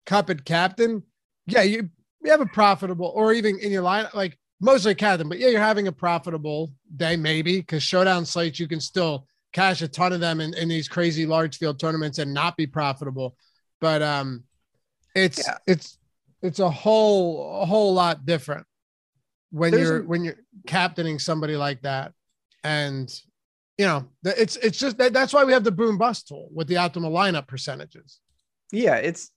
[0.07, 1.03] Kupp and captain
[1.47, 1.89] yeah you,
[2.23, 5.61] you have a profitable or even in your line like mostly captain but yeah you're
[5.61, 10.21] having a profitable day maybe because showdown slates you can still cash a ton of
[10.21, 13.37] them in, in these crazy large field tournaments and not be profitable.
[13.81, 14.45] But um
[15.15, 15.59] it's yeah.
[15.67, 15.99] it's
[16.43, 18.67] it's a whole a whole lot different
[19.51, 22.13] when There's you're a, when you're captaining somebody like that
[22.65, 23.13] and
[23.77, 26.69] you know it's it's just that, that's why we have the boom bust tool with
[26.69, 28.21] the optimal lineup percentages.
[28.73, 29.31] Yeah it's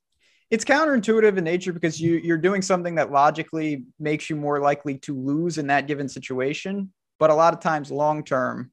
[0.50, 4.98] it's counterintuitive in nature because you you're doing something that logically makes you more likely
[5.00, 6.92] to lose in that given situation.
[7.20, 8.72] But a lot of times long term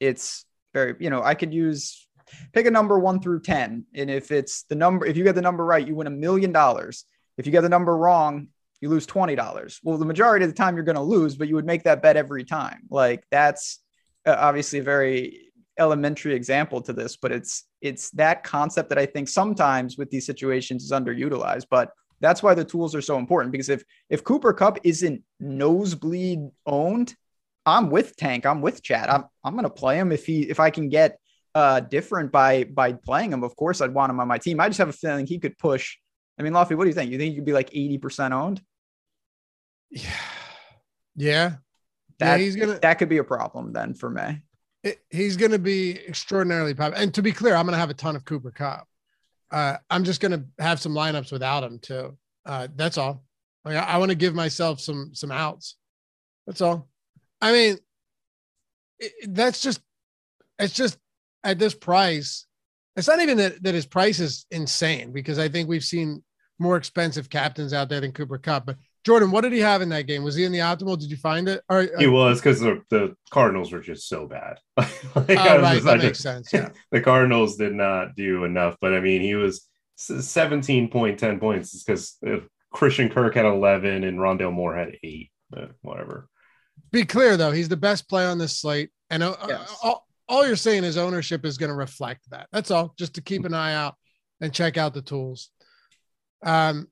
[0.00, 2.08] it's very you know i could use
[2.52, 5.42] pick a number 1 through 10 and if it's the number if you get the
[5.42, 7.04] number right you win a million dollars.
[7.36, 8.48] If you get the number wrong
[8.80, 9.80] you lose $20.
[9.82, 12.02] Well, the majority of the time you're going to lose, but you would make that
[12.02, 12.82] bet every time.
[12.90, 13.80] Like that's
[14.26, 19.06] uh, obviously a very elementary example to this, but it's it's that concept that I
[19.06, 21.66] think sometimes with these situations is underutilized.
[21.70, 21.90] But
[22.20, 27.14] that's why the tools are so important because if if Cooper Kupp isn't nosebleed owned,
[27.64, 28.46] I'm with Tank.
[28.46, 29.08] I'm with Chad.
[29.08, 31.18] I'm I'm gonna play him if he if I can get
[31.54, 33.42] uh different by by playing him.
[33.42, 34.60] Of course, I'd want him on my team.
[34.60, 35.96] I just have a feeling he could push.
[36.38, 37.10] I mean, Loughy, what do you think?
[37.10, 38.62] You think he could be like 80% owned?
[39.90, 40.10] Yeah.
[41.16, 41.54] Yeah.
[42.18, 44.42] That, yeah, he's gonna that could be a problem then for me.
[44.82, 47.02] It, he's gonna be extraordinarily popular.
[47.02, 48.86] And to be clear, I'm gonna have a ton of Cooper Kupp.
[49.50, 52.16] Uh, I'm just gonna have some lineups without him too.
[52.44, 53.24] Uh, that's all.
[53.64, 55.76] Like, I, I want to give myself some some outs.
[56.46, 56.88] That's all.
[57.40, 57.78] I mean,
[58.98, 59.80] it, that's just
[60.58, 60.98] it's just
[61.42, 62.46] at this price.
[62.96, 66.22] It's not even that, that his price is insane because I think we've seen
[66.58, 69.88] more expensive captains out there than Cooper Kupp, But Jordan, what did he have in
[69.90, 70.22] that game?
[70.22, 70.98] Was he in the optimal?
[70.98, 71.62] Did you find it?
[71.68, 74.58] Or, he was because the, the Cardinals were just so bad.
[74.76, 76.52] like, oh, right, just, that makes just, sense.
[76.52, 78.76] Yeah, the Cardinals did not do enough.
[78.80, 79.66] But I mean, he was
[79.98, 82.40] 17.10 points because uh,
[82.72, 85.30] Christian Kirk had 11 and Rondale Moore had eight.
[85.48, 86.28] But whatever.
[86.92, 89.78] Be clear though, he's the best player on this slate, and uh, yes.
[89.82, 92.48] all, all you're saying is ownership is going to reflect that.
[92.52, 92.94] That's all.
[92.98, 93.94] Just to keep an eye out
[94.40, 95.50] and check out the tools.
[96.42, 96.88] Um,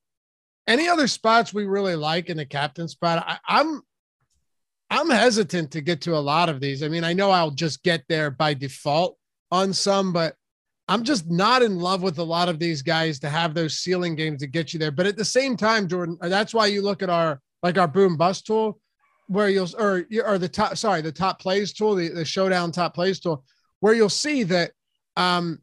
[0.69, 3.25] any other spots we really like in the captain spot?
[3.27, 3.81] I, I'm
[4.91, 6.83] I'm hesitant to get to a lot of these.
[6.83, 9.19] I mean, I know I'll just get there by default
[9.51, 10.35] on some, but
[10.89, 14.15] I'm just not in love with a lot of these guys to have those ceiling
[14.15, 14.91] games to get you there.
[14.91, 18.17] But at the same time, Jordan, that's why you look at our like our boom
[18.17, 18.81] bust tool,
[19.27, 22.95] where you'll or or the top sorry the top plays tool, the, the showdown top
[22.95, 23.45] plays tool,
[23.81, 24.73] where you'll see that
[25.17, 25.59] um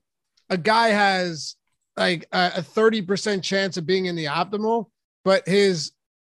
[0.50, 1.56] a guy has
[1.98, 4.88] like a thirty percent chance of being in the optimal,
[5.26, 5.92] but his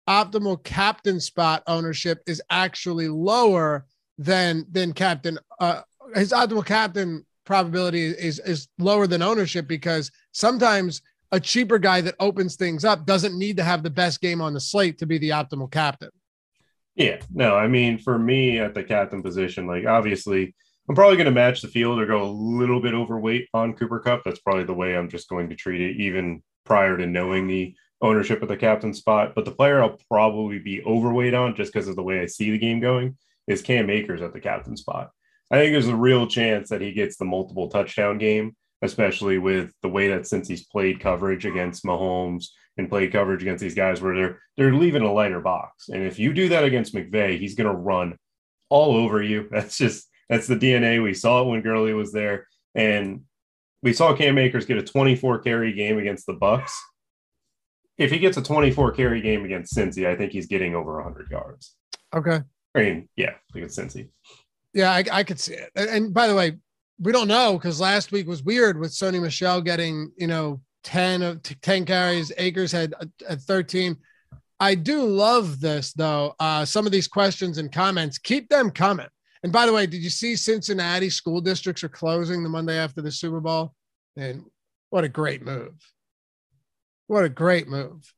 [0.08, 3.86] optimal captain spot ownership is actually lower
[4.18, 5.38] than than captain.
[5.58, 5.80] Uh,
[6.14, 11.02] his optimal captain probability is is lower than ownership because sometimes
[11.32, 14.52] a cheaper guy that opens things up doesn't need to have the best game on
[14.52, 16.10] the slate to be the optimal captain.
[16.94, 20.54] Yeah, no, I mean for me at the captain position, like obviously
[20.88, 24.00] I'm probably going to match the field or go a little bit overweight on Cooper
[24.00, 24.22] Kupp.
[24.24, 27.74] That's probably the way I'm just going to treat it, even prior to knowing the
[28.02, 29.34] ownership of the captain spot.
[29.34, 32.50] But the player I'll probably be overweight on just because of the way I see
[32.50, 35.10] the game going is Cam Akers at the captain spot.
[35.50, 39.72] I think there's a real chance that he gets the multiple touchdown game, especially with
[39.82, 44.00] the way that since he's played coverage against Mahomes and played coverage against these guys
[44.00, 45.88] where they're they're leaving a lighter box.
[45.88, 48.16] And if you do that against McVay, he's gonna run
[48.70, 49.48] all over you.
[49.52, 51.02] That's just that's the DNA.
[51.02, 52.46] We saw it when Gurley was there.
[52.74, 53.24] And
[53.82, 56.70] we saw Cam Akers get a 24 carry game against the Bucs
[57.98, 61.30] if he gets a 24 carry game against Cincy, I think he's getting over 100
[61.30, 61.76] yards.
[62.14, 62.40] Okay.
[62.74, 64.08] I mean, yeah, against Cincy.
[64.72, 65.70] Yeah, I, I could see it.
[65.74, 66.54] And by the way,
[66.98, 71.22] we don't know because last week was weird with Sony Michel getting, you know, 10
[71.22, 72.32] of 10 carries.
[72.38, 72.94] Akers had
[73.28, 73.96] at 13.
[74.60, 76.34] I do love this though.
[76.38, 79.08] Uh, some of these questions and comments, keep them coming.
[79.42, 83.02] And by the way, did you see Cincinnati school districts are closing the Monday after
[83.02, 83.74] the Super Bowl?
[84.16, 84.44] And
[84.90, 85.74] what a great move.
[87.12, 88.10] What a great move.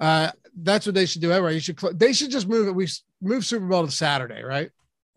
[0.00, 1.52] Uh, that's what they should do everywhere.
[1.52, 2.74] You should cl- they should just move it.
[2.74, 2.88] We
[3.22, 4.70] move Super Bowl to Saturday, right?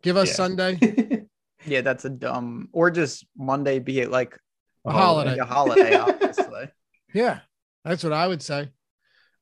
[0.04, 0.34] Give us yeah.
[0.36, 1.26] Sunday.
[1.66, 4.38] yeah, that's a dumb or just Monday be it like
[4.86, 5.40] a holiday.
[5.40, 6.70] a holiday, obviously.
[7.16, 7.40] yeah,
[7.84, 8.70] that's what I would say.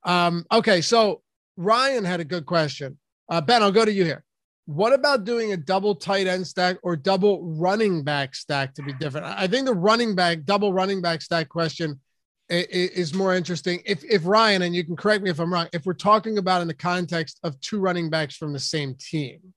[0.06, 1.22] Um, okay, so
[1.58, 2.98] Ryan had a good question.
[3.28, 4.24] Uh, ben, I'll go to you here.
[4.68, 8.94] What about doing a double tight end stack or double running back stack to be
[8.94, 9.26] different?
[9.26, 12.00] I think the running back, double running back stack question
[12.52, 13.82] is more interesting.
[13.86, 16.62] If if Ryan, and you can correct me if I'm wrong, if we're talking about
[16.62, 19.54] in the context of two running backs from the same team.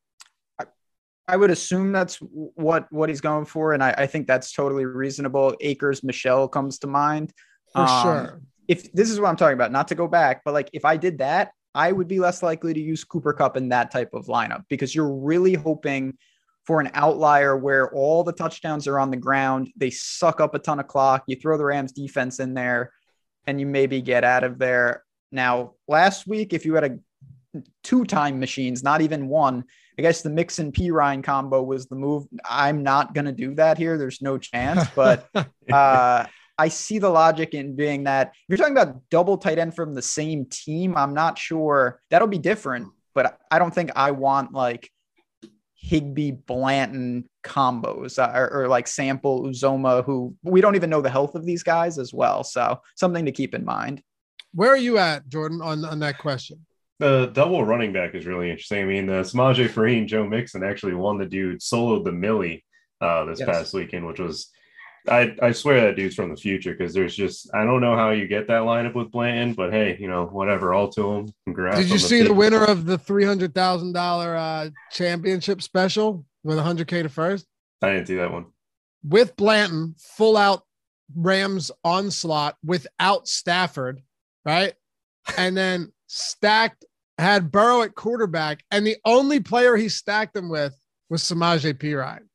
[1.26, 4.84] I would assume that's what what he's going for, and I, I think that's totally
[4.84, 5.56] reasonable.
[5.60, 7.32] Akers Michel comes to mind
[7.72, 8.40] for um, sure.
[8.68, 10.96] If this is what I'm talking about, not to go back, but like if I
[10.96, 14.26] did that, I would be less likely to use Cooper Kupp in that type of
[14.26, 16.16] lineup because you're really hoping
[16.64, 19.70] for an outlier where all the touchdowns are on the ground.
[19.76, 21.24] They suck up a ton of clock.
[21.26, 22.92] You throw the Rams defense in there
[23.46, 25.04] and you maybe get out of there.
[25.30, 29.64] Now, last week, if you had a two time machines, not even one,
[29.98, 32.26] I guess the Mixon Perine combo was the move.
[32.48, 33.98] I'm not going to do that here.
[33.98, 35.28] There's no chance, but
[35.70, 39.76] uh, I see the logic in being that if you're talking about double tight end
[39.76, 44.12] from the same team, I'm not sure that'll be different, but I don't think I
[44.12, 44.90] want like
[45.84, 51.10] Higbee Blanton combos uh, or, or, like Sample Uzomah, who we don't even know the
[51.10, 52.42] health of these guys as well.
[52.42, 54.02] So something to keep in mind.
[54.54, 56.64] Where are you at, Jordan, on, on that question?
[57.00, 58.82] The double running back is really interesting.
[58.82, 62.64] I mean, the Samaje Perine, Joe Mixon actually won the dude, soloed the Millie
[63.00, 63.48] uh, this Yes.
[63.48, 64.50] past weekend, which was
[65.08, 68.10] I, I swear that dude's from the future because there's just I don't know how
[68.10, 71.34] you get that lineup with Blanton, but hey, you know whatever, all to him.
[71.44, 71.78] Congrats.
[71.78, 76.24] Did you on see the winner of the three hundred thousand dollar uh, championship special
[76.42, 77.46] with hundred k to first
[77.82, 78.46] I didn't see that one.
[79.02, 80.62] with Blanton, full out
[81.14, 84.02] Rams onslaught without Stafford,
[84.44, 84.74] right?
[85.38, 86.84] And then stacked
[87.16, 92.26] had Burrow at quarterback, and the only player he stacked him with was Samaje Perine.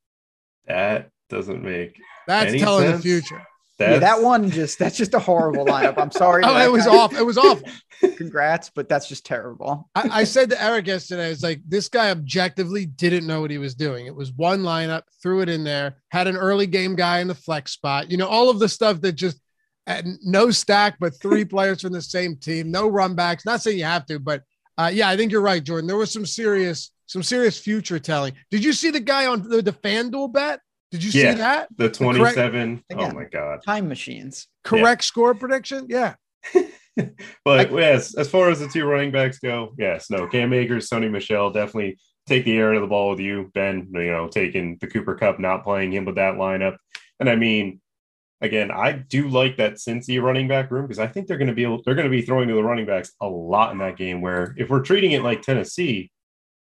[0.65, 3.03] That doesn't make That's Any telling sense?
[3.03, 3.41] the future.
[3.79, 5.97] that's, yeah, that one just that's just a horrible lineup.
[5.97, 6.43] I'm sorry.
[6.45, 7.17] Oh, it was off.
[7.17, 7.67] It was awful.
[8.17, 9.89] Congrats, but that's just terrible.
[9.95, 13.57] I, I said to Eric yesterday, it's like this guy objectively didn't know what he
[13.57, 14.05] was doing.
[14.05, 17.33] It was one lineup, threw it in there, had an early game guy in the
[17.33, 18.11] flex spot.
[18.11, 19.41] You know, all of the stuff that just
[19.87, 23.43] uh, no stack, but three players from the same team, no run backs.
[23.43, 24.43] Not saying you have to, but
[24.77, 25.87] uh, yeah, I think you're right, Jordan.
[25.87, 28.33] There was some serious, some serious future telling.
[28.51, 30.59] Did you see the guy on the, the FanDuel bet?
[30.91, 31.31] Did you Yeah.
[31.33, 31.67] see that?
[31.77, 32.83] the 27.
[32.91, 33.15] Oh Again.
[33.15, 33.61] my god.
[33.63, 34.47] Time machines.
[34.63, 35.85] Correct score prediction?
[35.89, 36.15] Yeah.
[37.45, 41.09] But yes, as far as the two running backs go, yes, no, Cam Akers, Sony
[41.09, 41.97] Michel definitely
[42.27, 43.49] take the air out of the ball with you.
[43.53, 46.75] Ben, you know, taking the Cooper Kupp, not playing him with that lineup.
[47.21, 47.79] And I mean,
[48.41, 51.53] again, I do like that Cincy running back room because I think they're going to
[51.53, 53.95] be able, they're going to be throwing to the running backs a lot in that
[53.95, 54.19] game.
[54.19, 56.11] Where if we're treating it like Tennessee,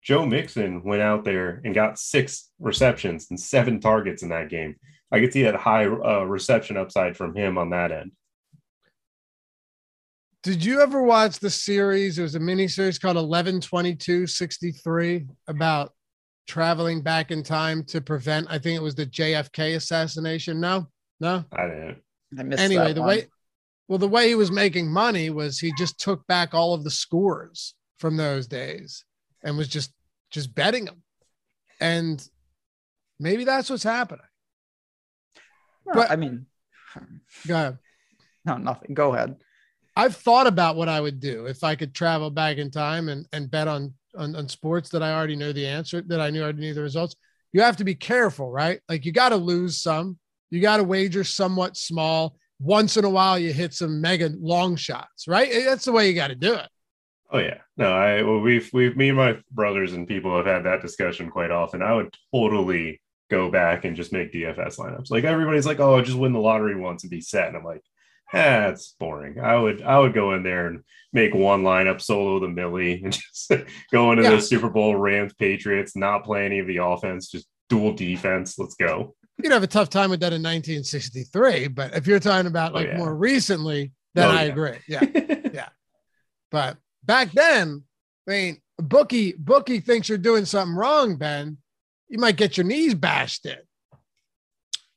[0.04, 4.76] Joe Mixon went out there and got six receptions and seven targets in that game.
[5.10, 8.12] I could see that high uh, reception upside from him on that end.
[10.42, 12.18] Did you ever watch the series?
[12.18, 15.94] It was a mini series called 112263 about
[16.46, 20.60] traveling back in time to prevent, I think it was the JFK assassination.
[20.60, 20.86] No,
[21.18, 21.46] no.
[21.50, 22.02] I didn't.
[22.38, 23.08] I missed Anyway, that the one.
[23.08, 23.26] way,
[23.88, 26.90] well, the way he was making money was he just took back all of the
[26.90, 29.02] scores from those days
[29.44, 29.92] and was just,
[30.30, 31.02] just betting them.
[31.80, 32.26] And
[33.20, 34.24] maybe that's what's happening.
[35.84, 36.46] Well, but- I mean,
[37.46, 37.78] Go ahead.
[38.44, 38.94] no, nothing.
[38.94, 39.36] Go ahead.
[39.96, 43.26] I've thought about what I would do if I could travel back in time and,
[43.32, 46.40] and bet on, on on sports that I already know the answer, that I knew
[46.40, 47.14] I already knew the results.
[47.52, 48.80] You have to be careful, right?
[48.88, 50.18] Like you got to lose some.
[50.50, 52.36] You got to wager somewhat small.
[52.60, 55.50] Once in a while, you hit some mega long shots, right?
[55.64, 56.68] That's the way you got to do it.
[57.30, 60.64] Oh yeah, no, I well, we've we've me and my brothers and people have had
[60.64, 61.82] that discussion quite often.
[61.82, 65.10] I would totally go back and just make DFS lineups.
[65.10, 67.48] Like everybody's like, oh, just win the lottery once and be set.
[67.48, 67.82] And I'm like,
[68.32, 69.40] that's it's boring.
[69.40, 70.82] I would I would go in there and
[71.12, 73.50] make one lineup, solo the Millie, and just
[73.92, 74.30] go into Yeah.
[74.36, 78.58] the Super Bowl Rams Patriots, not play any of the offense, just dual defense.
[78.58, 79.14] Let's go.
[79.42, 82.74] You'd have a tough time with that in 1963, but if you're talking about Oh,
[82.76, 82.96] like yeah.
[82.98, 84.52] more recently, then Oh, I yeah.
[84.52, 84.78] agree.
[84.86, 85.04] Yeah,
[85.52, 85.68] yeah.
[86.52, 87.84] But back then,
[88.26, 91.58] I mean, bookie bookie thinks you're doing something wrong, Ben.
[92.08, 93.58] You might get your knees bashed in.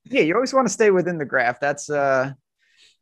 [0.05, 1.59] Yeah, you always want to stay within the graph.
[1.59, 2.31] That's uh,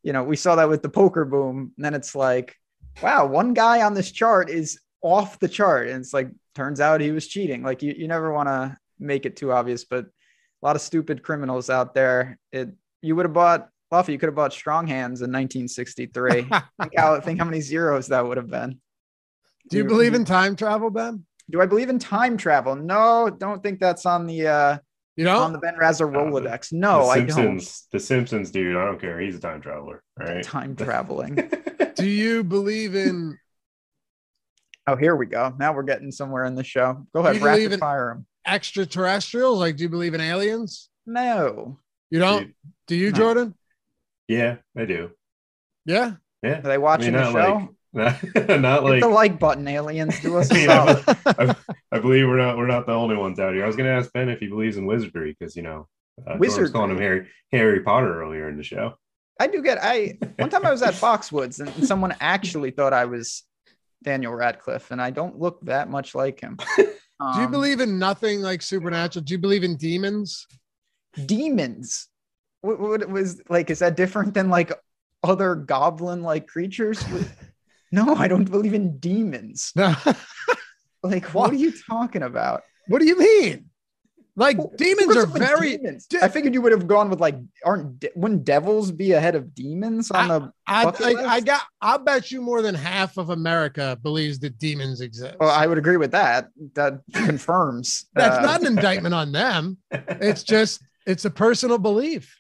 [0.06, 1.74] you know, we saw that with the poker boom.
[1.76, 2.56] And then it's like,
[3.02, 5.88] wow, one guy on this chart is off the chart.
[5.88, 7.64] And it's like, turns out he was cheating.
[7.64, 11.24] Like you, you never want to make it too obvious, but a lot of stupid
[11.24, 12.38] criminals out there.
[12.52, 12.70] It
[13.02, 16.44] you would have bought Buffy, you could have bought strong hands in 1963.
[16.82, 18.80] think how think how many zeros that would have been.
[19.70, 21.26] Do you believe in time travel, Ben?
[21.50, 22.76] Do I believe in time travel?
[22.76, 24.78] No, don't think that's on the uh
[25.16, 26.74] You know on the Ben Rasa the- Rolodex.
[26.74, 27.62] No, the I don't.
[27.92, 28.76] The Simpsons dude.
[28.76, 29.20] I don't care.
[29.20, 30.02] He's a time traveler.
[30.18, 30.44] right?
[30.44, 31.36] Time traveling.
[31.96, 33.38] do you believe in
[34.88, 35.52] Oh, here we go.
[35.58, 37.08] Now we're getting somewhere in the show.
[37.14, 38.26] Go ahead, rapid in- fire him.
[38.46, 39.58] extraterrestrials?
[39.60, 40.90] Like, do you believe in aliens?
[41.08, 41.80] No.
[42.12, 42.44] You don't?
[42.44, 42.54] Dude,
[42.88, 43.18] Do you, No.
[43.18, 43.56] Jordan?
[44.28, 45.10] yeah, I do.
[45.86, 46.14] Yeah.
[46.44, 46.60] Yeah.
[46.60, 47.54] Are they watching I the show?
[47.56, 47.70] like
[48.36, 50.20] not Hit like the like button, aliens.
[50.20, 51.18] Do us a You know, solid.
[51.26, 51.56] I,
[51.92, 53.64] I believe we're not we're not the only ones out here.
[53.64, 55.88] I was going to ask Ben if he believes in wizardry because you know
[56.28, 58.96] uh, Jordan was calling him Harry Harry Potter earlier in the show.
[59.40, 59.80] I do get.
[59.82, 63.44] I one time I was at Foxwoods and someone actually thought I was
[64.04, 66.58] Daniel Radcliffe, and I don't look that much like him.
[66.78, 66.84] Do
[67.40, 69.24] you Um, believe in nothing like supernatural?
[69.24, 70.46] Do you believe in demons?
[71.26, 72.10] demons?
[72.62, 73.70] What, what was like?
[73.70, 74.72] Is that different than like
[75.24, 77.04] other goblin-like creatures?
[77.96, 79.72] No, I don't believe in demons.
[79.76, 79.96] No.
[81.04, 81.44] Like, What?
[81.46, 82.62] what are you talking about?
[82.88, 83.70] what do you mean?
[84.38, 85.78] Like Well, demons are very.
[85.78, 86.08] demons?
[86.08, 89.34] de- I figured you would have gone with like, aren't de- wouldn't devils be ahead
[89.36, 90.52] of demons on the?
[90.68, 91.30] I, bucket I, list?
[91.30, 91.62] I got.
[91.82, 95.36] I bet you more than half of America believes that demons exist.
[95.40, 96.50] Well, I would agree with that.
[96.74, 98.06] That confirms.
[98.14, 99.78] That's uh, not an indictment on them.
[100.30, 102.36] It's just it's a personal belief.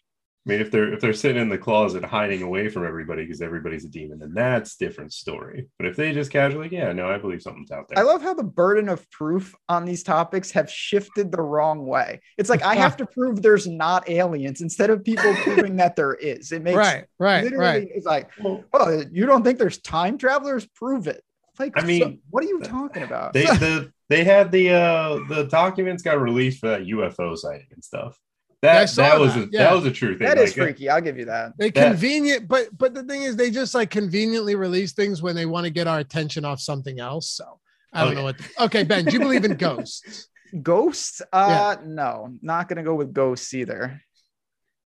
[0.45, 3.41] I mean, if they're if they're sitting in the closet hiding away from everybody because
[3.41, 5.67] everybody's a demon, then that's different story.
[5.79, 7.97] But if they just casually, yeah, no, I believe something's out there.
[7.97, 12.21] I love how the burden of proof on these topics have shifted the wrong way.
[12.37, 16.13] It's like I have to prove there's not aliens instead of people proving that there
[16.13, 16.51] is.
[16.51, 17.87] It makes right, right, literally right.
[17.95, 20.67] it's like, oh, you don't think there's time travelers?
[20.67, 21.23] Prove it.
[21.57, 23.33] Like, I mean, so- what are you talking about?
[23.33, 27.83] They the they had the uh the documents got released for that UFO sighting and
[27.83, 28.19] stuff.
[28.66, 29.63] Yeah, I That saw that was that, a, yeah.
[29.63, 30.28] that was a true thing.
[30.28, 30.89] that is Like, freaky.
[30.89, 31.53] I'll give you that.
[31.57, 35.36] They That- convenient, but but the thing is, they just like conveniently release things when
[35.36, 37.30] they want to get our attention off something else.
[37.32, 37.59] So
[37.93, 38.26] I Oh, don't know yeah.
[38.57, 38.66] what.
[38.68, 40.28] okay, Ben, do you believe in ghosts?
[40.61, 41.22] Ghosts?
[41.34, 44.01] Uh, no, not gonna go with ghosts either.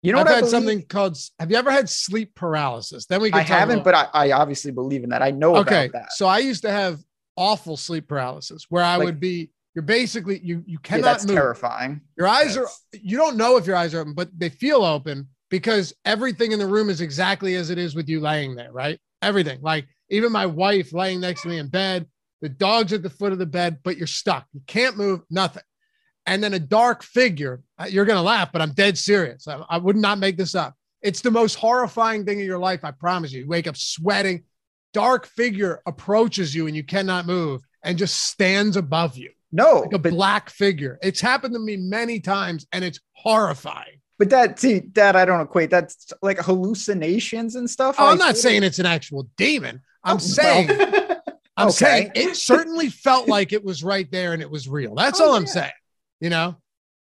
[0.02, 0.32] You know I've what?
[0.32, 0.50] I had believe?
[0.52, 1.18] something called.
[1.40, 3.06] Have you ever had sleep paralysis?
[3.06, 3.40] Then we can.
[3.40, 5.22] I talk haven't, about- but I, I obviously believe in that.
[5.22, 5.86] I know okay.
[5.86, 6.12] about that.
[6.12, 7.00] So I used to have
[7.36, 9.50] awful sleep paralysis where I Like- would be.
[9.74, 11.36] You're basically you you Yeah, cannot that's move.
[11.36, 12.00] terrifying.
[12.16, 12.66] Your eyes are.
[12.92, 16.58] You don't know if your eyes are open, but they feel open because everything in
[16.58, 18.72] the room is exactly as it is with you laying there.
[18.72, 18.98] Right.
[19.22, 19.60] Everything.
[19.62, 22.06] Like even my wife laying next to me in bed.
[22.40, 24.46] The dog's at the foot of the bed, but you're stuck.
[24.52, 25.20] You can't move.
[25.30, 25.62] Nothing.
[26.26, 27.62] And then a dark figure.
[27.78, 29.48] uh, You're gonna laugh, but I'm dead serious.
[29.48, 30.74] I, I would not make this up.
[31.02, 32.84] It's the most horrifying thing in your life.
[32.84, 33.42] I promise you.
[33.42, 34.44] You wake up sweating.
[34.92, 39.92] Dark figure approaches you and you cannot move and just stands above you No, like
[39.94, 40.98] a black figure.
[41.02, 44.00] It's happened to me many times and it's horrifying.
[44.18, 45.70] but that see that I don't equate.
[45.70, 47.96] That's like hallucinations and stuff.
[47.98, 49.80] Oh, I'm not saying of- it's an actual demon.
[50.04, 50.70] I'm Oh, saying
[51.56, 51.72] I'm okay.
[51.72, 54.94] saying it certainly felt like it was right there and it was real.
[54.94, 55.48] That's Oh, all I'm yeah.
[55.50, 55.72] saying.
[56.20, 56.56] You know?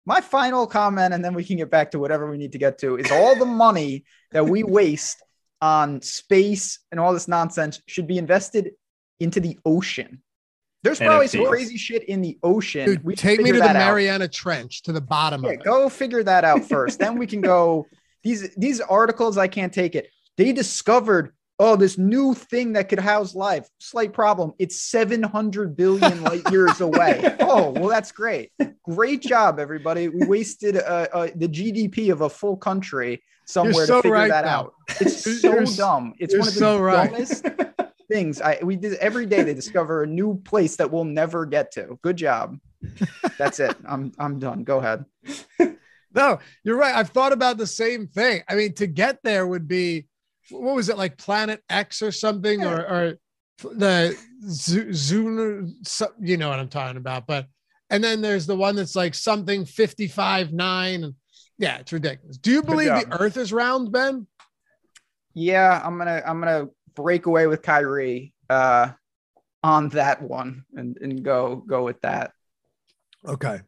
[0.06, 2.80] my final comment, and then we can get back to whatever we need to get
[2.80, 5.22] to, is all the money that we waste
[5.62, 8.72] on space and all this nonsense should be invested
[9.20, 10.24] into the ocean.
[10.84, 12.86] There's probably some crazy shit in the ocean.
[12.86, 13.86] Dude, We take me to the that out.
[13.88, 15.64] Mariana Trench to the bottom Yeah, of it.
[15.64, 17.00] go figure that out first.
[17.00, 17.86] then we can go.
[18.24, 20.08] These these articles, I can't take it.
[20.38, 23.68] They discovered oh this new thing that could house life.
[23.80, 24.54] Slight problem.
[24.60, 27.36] It's 700 billion light years away.
[27.42, 28.52] Oh well, that's great.
[28.84, 30.08] Great job, everybody.
[30.08, 34.30] We wasted uh, uh, the GDP of a full country somewhere so to figure right,
[34.30, 34.50] that though.
[34.50, 34.74] out.
[35.02, 36.14] It's so you're- dumb.
[36.20, 37.12] It's one of the so right.
[38.10, 38.42] Things.
[38.42, 39.44] I we did every day.
[39.44, 41.98] They discover a new place that we'll never get to.
[42.02, 42.58] Good job.
[43.38, 43.76] That's it.
[43.88, 44.64] I'm I'm done.
[44.64, 45.06] Go ahead.
[46.14, 46.96] No, you're right.
[46.96, 48.42] I've thought about the same thing.
[48.50, 50.08] I mean, to get there would be
[50.50, 53.14] what was it like Planet X or something, or or
[53.64, 55.72] the Zuner,
[56.20, 57.28] you know what I'm talking about.
[57.28, 57.48] But
[57.90, 61.16] and then there's the one that's like something 55 nine,
[61.58, 62.38] yeah, it's ridiculous.
[62.38, 63.18] Do you believe the.
[63.20, 64.26] Earth is round, Ben?
[65.34, 68.90] Yeah, I'm gonna I'm gonna break away with Kyrie uh
[69.64, 72.32] on that one and, and go go with that.
[73.28, 73.60] Okay,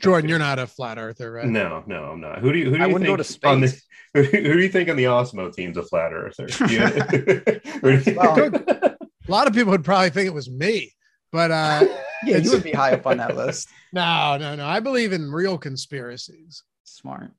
[0.00, 1.46] Jordan, you're not a flat earther, right?
[1.48, 2.40] No, no, I'm not.
[2.40, 3.82] Who do you who do I you wouldn't go think to on the space.
[4.14, 6.46] who do you think on the Osmo team's a flat earther?
[6.66, 6.80] Do you-
[7.80, 10.92] who do you- Well, A lot of people would probably think it was me,
[11.30, 11.86] but uh,
[12.24, 13.68] Yeah, you would be high up on that list.
[13.94, 14.66] no, no, no.
[14.66, 16.62] I believe in real conspiracies.
[16.84, 17.30] Smart.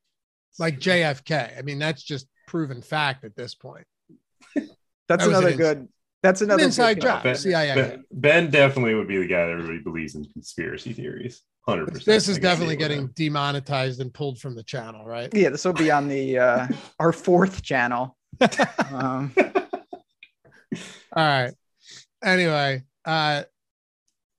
[0.58, 1.56] like JFK.
[1.58, 3.86] I mean, that's just proven fact at this point.
[5.08, 5.88] That's That another an good.
[6.22, 7.04] That's another good inside pick.
[7.04, 7.76] job, Ben- CIA.
[7.76, 11.42] ben, Ben definitely would be the guy that everybody believes in conspiracy theories.
[11.68, 12.06] Hundred percent.
[12.06, 15.30] This is definitely getting demonetized and pulled from the channel, right?
[15.34, 16.68] Yeah, this will be on the uh
[17.00, 18.18] our fourth channel.
[18.92, 19.34] Um,
[21.16, 21.54] All right.
[22.24, 23.44] Anyway, uh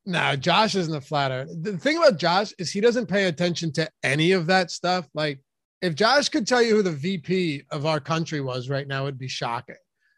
[0.07, 1.49] no, Josh isn't a flat earth.
[1.63, 5.09] The thing about Josh is he doesn't pay attention to any of that stuff.
[5.15, 5.41] Like,
[5.81, 9.19] if Josh could tell you who the VP of our country was right now, it'd
[9.19, 9.77] be shocking.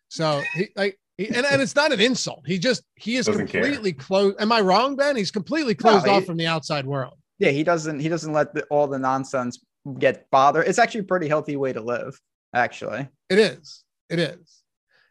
[0.08, 2.42] So he like he, and, and it's not an insult.
[2.46, 4.40] He just he is Doesn't completely closed.
[4.40, 5.16] Am I wrong, Ben?
[5.16, 7.14] He's completely closed he- off from the outside world.
[7.38, 9.58] yeah, he doesn't he doesn't let the, all the nonsense
[9.98, 10.62] get bother.
[10.62, 12.20] It's actually a pretty healthy way to live,
[12.54, 13.08] actually.
[13.30, 13.84] It is.
[14.08, 14.62] It is.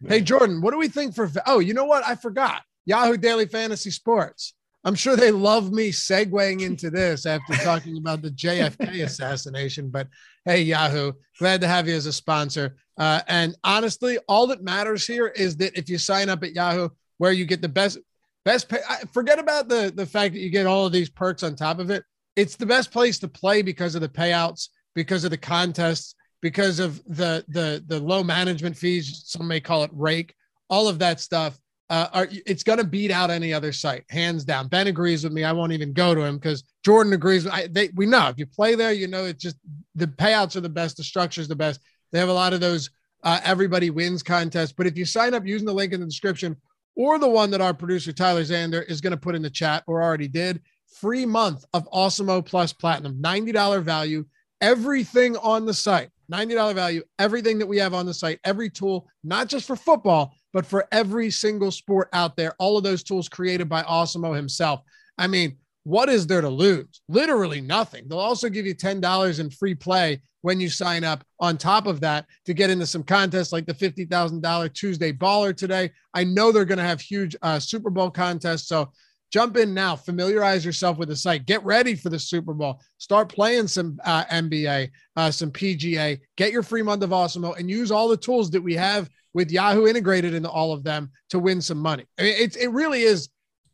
[0.07, 1.31] Hey, Jordan, what do we think for?
[1.47, 2.05] Oh, you know what?
[2.05, 2.61] I forgot.
[2.85, 4.53] Yahoo Daily Fantasy Sports.
[4.85, 9.89] I'm sure they love me segueing into this after talking about the JFK assassination.
[9.89, 10.07] But
[10.45, 12.75] hey, Yahoo, glad to have you as a sponsor.
[12.95, 16.89] Uh, and honestly, all that matters here is that if you sign up at Yahoo,
[17.17, 17.97] where you get the best,
[18.45, 21.41] best pay, I, forget about the the fact that you get all of these perks
[21.41, 22.03] on top of it.
[22.35, 26.79] It's the best place to play because of the payouts, because of the contests, because
[26.79, 29.23] of the the the low management fees.
[29.25, 30.35] Some may call it rake.
[30.69, 31.57] All of that stuff.
[31.89, 34.67] Uh, are, it's going to beat out any other site, hands down.
[34.67, 35.43] Ben agrees with me.
[35.43, 37.45] I won't even go to him because Jordan agrees.
[37.45, 39.57] I, they, we know if you play there, you know it's just
[39.93, 41.81] the payouts are the best, the structure is the best.
[42.11, 42.89] They have a lot of those
[43.25, 44.71] uh, everybody wins contests.
[44.71, 46.55] But if you sign up using the link in the description
[46.95, 49.83] or the one that our producer Tyler Zander is going to put in the chat
[49.87, 54.25] or already did, free month of Awesemo Plus Platinum, $90 value,
[54.61, 59.07] everything on the site $90 value, everything that we have on the site, every tool,
[59.23, 62.53] not just for football, but for every single sport out there.
[62.59, 64.81] All of those tools created by Awesemo himself.
[65.17, 67.01] I mean, what is there to lose?
[67.07, 68.07] Literally nothing.
[68.07, 71.99] They'll also give you $10 in free play when you sign up on top of
[72.01, 75.91] that to get into some contests like the $50,000 Tuesday Baller today.
[76.13, 78.67] I know they're going to have huge uh, Super Bowl contests.
[78.67, 78.91] So
[79.31, 83.29] jump in now, familiarize yourself with the site, get ready for the Super Bowl, start
[83.29, 87.91] playing some uh, NBA, uh, some PGA, get your free month of Awesemo, and use
[87.91, 91.61] all the tools that we have with Yahoo integrated into all of them to win
[91.61, 92.05] some money.
[92.17, 93.29] I mean, it, it really is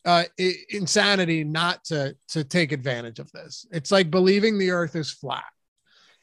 [0.05, 0.23] uh,
[0.69, 3.65] insanity not to to take advantage of this.
[3.71, 5.43] It's like believing the Earth is flat.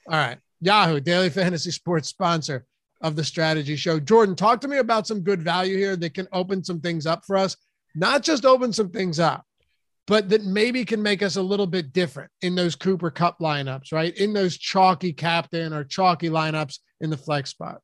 [0.09, 2.67] All right, Yahoo Daily Fantasy Sports sponsor
[3.01, 4.01] of the Strategy Show.
[4.01, 7.25] Jordan, talk to me about some good value here that can open some things up
[7.25, 7.57] for us.
[7.95, 9.45] Not just open some things up,
[10.07, 13.93] but that maybe can make us a little bit different in those Cooper Kupp lineups,
[13.93, 14.17] right?
[14.17, 17.81] In those chalky captain or chalky lineups in the flex spot.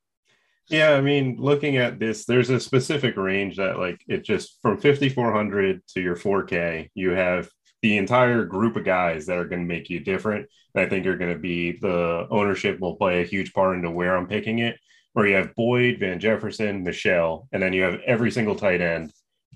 [0.68, 4.78] Yeah, I mean, looking at this, there's a specific range that, like, it just from
[4.78, 7.50] 5,400 to your 4K, you have
[7.82, 10.48] the entire group of guys that are going to make you different.
[10.74, 14.16] I think are going to be the ownership will play a huge part into where
[14.16, 14.78] I'm picking it.
[15.12, 19.12] Where you have Boyd, Van Jefferson, Michel, and then you have every single tight end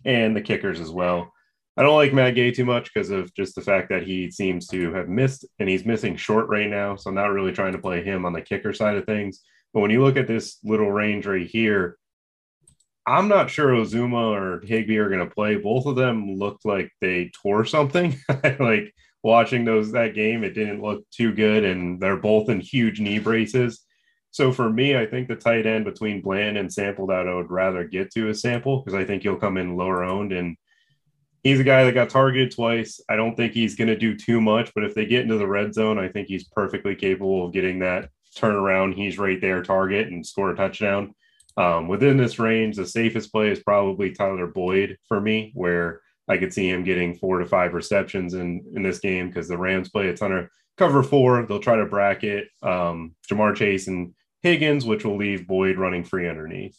[0.08, 1.32] and the kickers as well.
[1.76, 4.66] I don't like Matt Gay too much because of just the fact that he seems
[4.68, 6.96] to have missed and he's missing short right now.
[6.96, 9.42] So I'm not really trying to play him on the kicker side of things.
[9.72, 11.98] But when you look at this little range right here,
[13.06, 15.56] I'm not sure Uzomah or Higbee are going to play.
[15.56, 18.18] Both of them looked like they tore something.
[18.58, 18.92] like
[19.22, 23.18] watching those that game, it didn't look too good, and they're both in huge knee
[23.18, 23.84] braces.
[24.30, 27.50] So for me, I think the tight end between Bland and Sample that I would
[27.50, 30.56] rather get to is Sample because I think he'll come in lower owned and
[31.42, 33.00] he's a guy that got targeted twice.
[33.08, 35.46] I don't think he's going to do too much, but if they get into the
[35.46, 38.94] red zone, I think he's perfectly capable of getting that turnaround.
[38.94, 41.14] He's right there, target and score a touchdown.
[41.56, 46.36] Um, within this range, the safest play is probably Tyler Boyd for me, where I
[46.36, 49.88] could see him getting four to five receptions in in this game because the Rams
[49.88, 51.44] play a ton of cover four.
[51.46, 56.28] They'll try to bracket um, Ja'Marr Chase and Higgins, which will leave Boyd running free
[56.28, 56.78] underneath.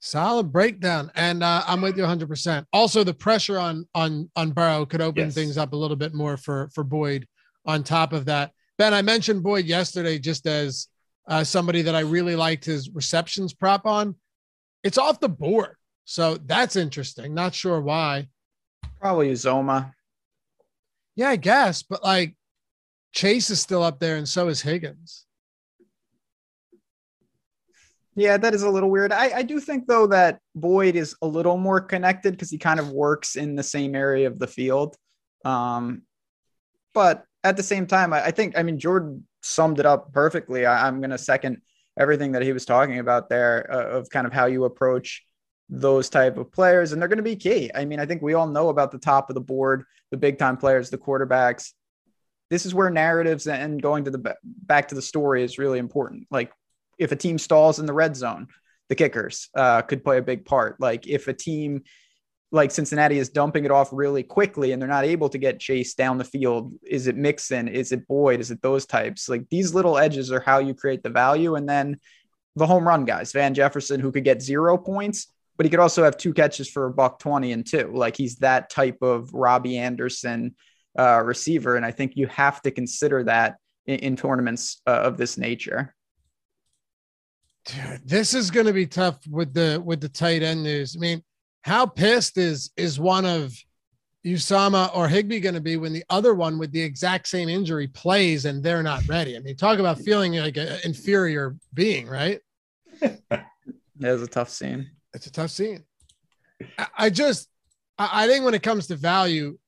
[0.00, 2.28] Solid breakdown, and uh, I'm with you 100.
[2.28, 5.34] percent Also, the pressure on on on Burrow could open yes.
[5.34, 7.26] things up a little bit more for for Boyd.
[7.64, 10.86] On top of that, Ben, I mentioned Boyd yesterday just as
[11.26, 14.14] uh, somebody that I really liked his receptions prop on.
[14.84, 15.74] It's off the board,
[16.04, 17.34] so that's interesting.
[17.34, 18.28] Not sure why.
[19.00, 19.92] Probably Zoma.
[21.16, 22.36] Yeah, I guess, but like
[23.12, 25.25] Chase is still up there, and so is Higgins.
[28.16, 29.12] Yeah, that is a little weird.
[29.12, 32.80] I, I do think though that Boyd is a little more connected because he kind
[32.80, 34.96] of works in the same area of the field.
[35.44, 36.02] Um,
[36.94, 40.64] but at the same time, I, I think I mean Jordan summed it up perfectly.
[40.64, 41.58] I, am going to second
[41.98, 45.22] everything that he was talking about there uh, of kind of how you approach
[45.68, 47.70] those type of players, and they're going to be key.
[47.74, 50.38] I mean, I think we all know about the top of the board, the big
[50.38, 51.72] time players, the quarterbacks.
[52.48, 56.26] This is where narratives and going to the back to the story is really important.
[56.30, 56.50] Like
[56.98, 58.48] if a team stalls in the red zone,
[58.88, 60.80] the kickers uh, could play a big part.
[60.80, 61.82] Like if a team
[62.52, 65.94] like Cincinnati is dumping it off really quickly and they're not able to get Chase
[65.94, 67.68] down the field, is it Mixon?
[67.68, 68.40] Is it Boyd?
[68.40, 69.28] Is it those types?
[69.28, 71.56] Like these little edges are how you create the value.
[71.56, 71.98] And then
[72.54, 76.04] the home run guys, Van Jefferson, who could get zero points, but he could also
[76.04, 77.90] have two catches for a buck 20 and two.
[77.92, 80.54] Like he's that type of Robbie Anderson
[80.98, 81.76] uh, receiver.
[81.76, 85.95] And I think you have to consider that in, in tournaments uh, of this nature.
[87.66, 90.96] Dude, this is going to be tough with the with the tight end news.
[90.96, 91.22] I mean,
[91.62, 93.52] how pissed is is one of
[94.24, 97.88] Uzomah or Higbee going to be when the other one with the exact same injury
[97.88, 99.36] plays and they're not ready?
[99.36, 102.40] I mean, talk about feeling like an inferior being, right?
[103.98, 104.90] That was a tough scene.
[105.14, 105.84] It's a tough scene.
[106.96, 107.48] I just,
[107.98, 109.58] I think when it comes to value,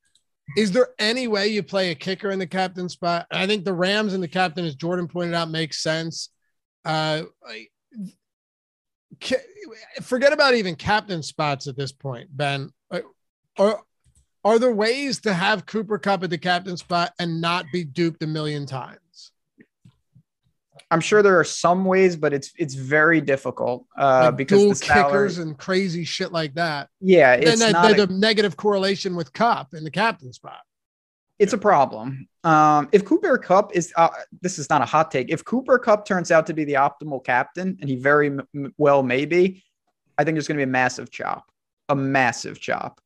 [0.57, 3.27] is there any way you play a kicker in the captain spot?
[3.31, 6.31] I think the Rams and the captain, as Jordan pointed out, makes sense.
[6.85, 7.23] Uh,
[10.03, 12.71] forget about even captain spots at this point, Ben.
[13.57, 13.83] Are
[14.45, 18.23] are there ways to have Cooper Kupp at the captain spot and not be duped
[18.23, 19.33] a million times?
[20.91, 24.95] I'm sure there are some ways, but it's it's very difficult uh, like because dual
[24.95, 26.89] kickers and crazy shit like that.
[27.01, 30.61] Yeah, it's and not a, negative correlation with Kupp in the captain spot
[31.39, 32.29] it's a problem.
[32.45, 34.09] Um, if Cooper Kupp is, uh,
[34.41, 35.31] this is not a hot take.
[35.31, 39.03] If Cooper Kupp turns out to be the optimal captain, and he very m- well
[39.03, 39.65] may be,
[40.17, 41.51] I think there's going to be a massive chop,
[41.89, 43.01] a massive chop.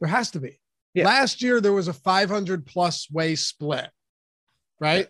[0.00, 0.60] There has to be.
[0.94, 1.06] Yeah.
[1.06, 3.88] Last year there was a 500 plus way split,
[4.78, 5.08] right?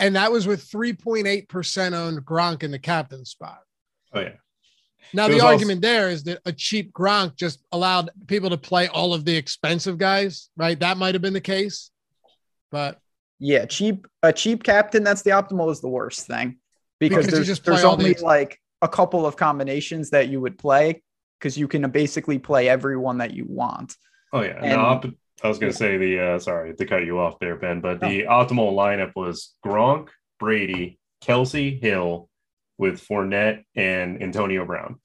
[0.00, 3.60] and that was with 3.8% owned Gronk in the captain spot.
[4.14, 4.36] Oh yeah.
[5.12, 8.56] Now, the was also- argument there is that a cheap Gronk just allowed people to
[8.56, 10.78] play all of the expensive guys, right?
[10.78, 11.90] That might have been the case.
[12.70, 12.98] But
[13.42, 15.02] Yeah, cheap a cheap captain.
[15.02, 16.58] That's the optimal is the worst thing
[16.98, 20.40] because, Because there's just there's all the only like a couple of combinations that you
[20.40, 21.02] would play
[21.38, 23.96] because you can basically play everyone that you want.
[24.32, 24.58] Oh yeah.
[24.60, 25.06] And- no, op-
[25.42, 27.98] I was going to say the uh, sorry to cut you off there, Ben, but
[28.00, 32.28] the optimal lineup was Gronk, Brady, Kelsey, Hill,
[32.80, 34.96] with Fournette and Antonio Brown.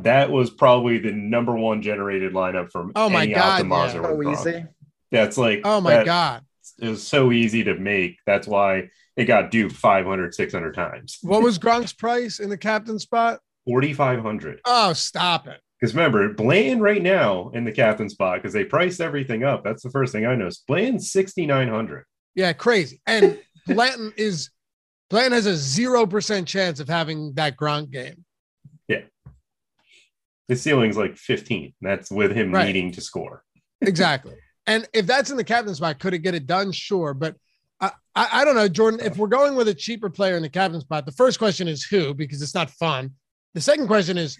[0.00, 3.94] That was probably the number one generated lineup from Oh my any God, optimizer.
[4.24, 4.34] yeah.
[4.34, 4.64] So easy.
[5.10, 6.42] That's like oh my that- God.
[6.80, 8.18] it was so easy to make.
[8.26, 11.18] That's why it got duped 500, 600 times.
[11.22, 13.40] What was Gronk's price in the captain spot?
[13.66, 14.60] 4,500.
[14.64, 15.60] Oh, stop it.
[15.80, 19.64] Because remember, Bland right now in the captain spot, because they priced everything up.
[19.64, 20.66] That's the first thing I noticed.
[20.66, 22.04] Bland 6,900.
[22.34, 23.00] Yeah, crazy.
[23.06, 24.50] And Blanton is
[25.12, 28.24] Blanton has a zero percent chance of having that Gronk game.
[28.88, 29.02] Yeah.
[30.48, 31.74] His ceiling's like 15.
[31.82, 32.64] That's with him Right.
[32.66, 33.44] needing to score.
[33.82, 34.34] Exactly.
[34.66, 36.70] and if that's in the captain spot, could it get it done?
[36.72, 37.12] Sure.
[37.14, 37.34] But
[37.80, 39.00] I, I, I don't know, Jordan.
[39.04, 41.82] If we're going with a cheaper player in the captain spot, the first question is
[41.84, 43.10] who, because it's not fun.
[43.54, 44.38] The second question is,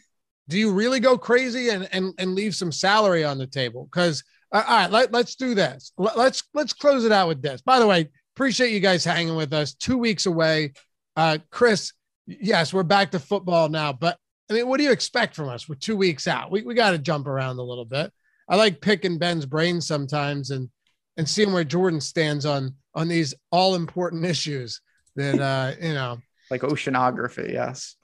[0.49, 3.89] do you really go crazy and and, and leave some salary on the table?
[3.93, 5.93] Because uh, all right, let, let's do this.
[5.99, 7.61] Let, let's let's close it out with this.
[7.61, 9.75] By the way, appreciate you guys hanging with us.
[9.75, 10.73] Two weeks away,
[11.17, 11.93] uh, Chris.
[12.27, 14.17] Yes, we're back to football now, but
[14.51, 15.69] I mean, what do you expect from us?
[15.69, 16.51] We're two weeks out.
[16.51, 18.13] We we got to jump around a little bit.
[18.49, 20.69] I like picking Ben's brain sometimes and
[21.17, 24.81] and seeing where Jordan stands on on these all important issues
[25.17, 26.19] that uh you know.
[26.51, 27.97] Like oceanography, yes.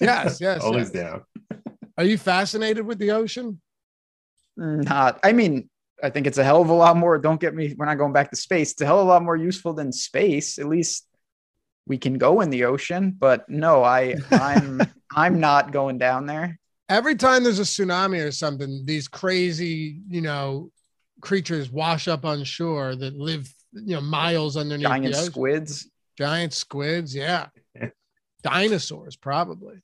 [0.00, 0.62] Yes, yes.
[0.62, 1.04] Always yes.
[1.04, 1.24] down.
[1.98, 3.60] Are you fascinated with the ocean?
[4.56, 5.68] Not, I mean,
[6.02, 7.18] I think it's a hell of a lot more.
[7.18, 8.72] Don't get me, we're not going back to space.
[8.72, 10.58] It's a hell of a lot more useful than space.
[10.58, 11.06] At least
[11.86, 14.82] we can go in the ocean, but no, I, I'm,
[15.14, 16.58] I'm not going down there.
[16.88, 20.70] Every time there's a tsunami or something, these crazy, you know,
[21.20, 25.24] creatures wash up on shore that live, you know, miles underneath Giant the ocean.
[25.32, 27.46] squids, Giant squids, yeah.
[28.42, 29.76] Dinosaurs, probably.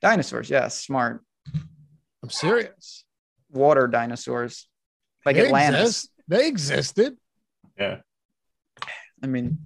[0.00, 0.48] dinosaurs.
[0.50, 1.22] Yes, smart.
[2.22, 3.04] I'm serious.
[3.50, 4.68] Water dinosaurs,
[5.24, 5.80] like They Atlantis.
[5.80, 6.10] exist.
[6.28, 7.16] They existed.
[7.78, 7.98] Yeah.
[9.22, 9.58] I mean,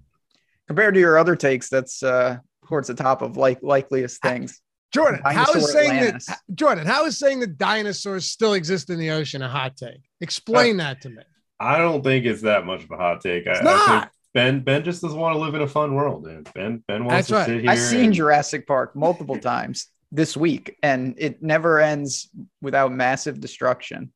[0.66, 4.60] compared to your other takes, that's uh towards the top of like likeliest things.
[4.92, 6.26] Jordan, how Dinosaur is saying Atlantis.
[6.26, 10.00] that Jordan, how is saying that dinosaurs still exist in the ocean a hot take?
[10.20, 11.22] Explain that to me.
[11.58, 13.46] I don't think it's that much of a hot take.
[13.46, 14.00] It's I not.
[14.02, 16.44] think Ben Ben just doesn't want to live in a fun world, man.
[16.54, 17.46] Ben Ben wants That's to right.
[17.46, 17.70] sit here.
[17.70, 22.28] I've seen and- Jurassic Park multiple times this week, and it never ends
[22.62, 24.12] without massive destruction.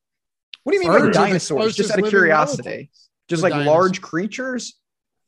[0.64, 1.76] What do you mean Birds by dinosaurs?
[1.76, 3.74] Just out of curiosity, relatives just to like dinosaurs.
[3.76, 4.76] large creatures.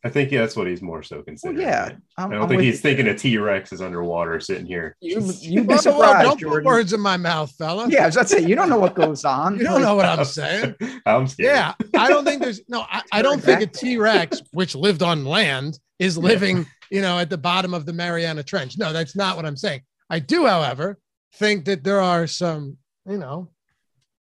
[0.04, 1.60] I think yeah, that's what he's more so Well, considering.
[1.60, 1.92] yeah.
[2.18, 2.80] I'm, I I'm don't think he's you.
[2.80, 4.96] thinking a T Rex is underwater sitting here.
[5.00, 7.88] You, you'd be surprised, don't put words in my mouth, fella.
[7.88, 9.56] Yeah, I was about to say you don't know what goes on.
[9.58, 10.74] You don't know what I'm saying.
[11.06, 11.54] I'm scared.
[11.54, 12.84] Yeah, I don't think there's no.
[12.90, 17.20] I, I don't think a T Rex, which lived on land, is living, you know,
[17.20, 18.76] at the bottom of the Mariana Trench.
[18.78, 19.82] No, that's not what I'm saying.
[20.10, 20.98] I do, however,
[21.36, 22.76] think that there are some,
[23.08, 23.50] you know,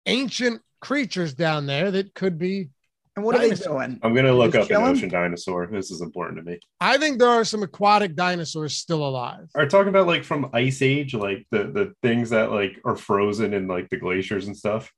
[0.06, 2.70] ancient creatures down there that could be.
[3.16, 4.00] And what are they doing?
[4.04, 5.68] I'm gonna look Just up an ocean dinosaur.
[5.70, 6.60] This is important to me.
[6.80, 9.50] I think there are some aquatic dinosaurs still alive.
[9.54, 13.54] Are talking about like from ice age, like the the things that like are frozen
[13.54, 14.92] in like the glaciers and stuff.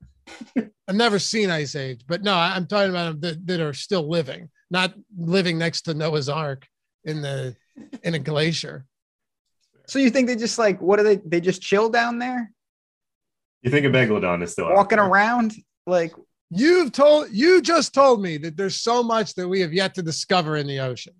[0.87, 3.73] I've never seen Ice Age, but no, I- I'm talking about them that, that are
[3.73, 6.65] still living, not living next to Noah's Ark
[7.03, 7.55] in the
[8.03, 8.85] in a glacier.
[9.87, 11.15] So you think they just like what are they?
[11.17, 12.51] They just chill down there,
[13.63, 15.07] You think a megalodon is still out walking there.
[15.07, 15.55] around
[15.87, 16.13] like
[16.55, 20.03] You've told you just told me that there's so much that we have yet to
[20.03, 21.13] discover in the ocean.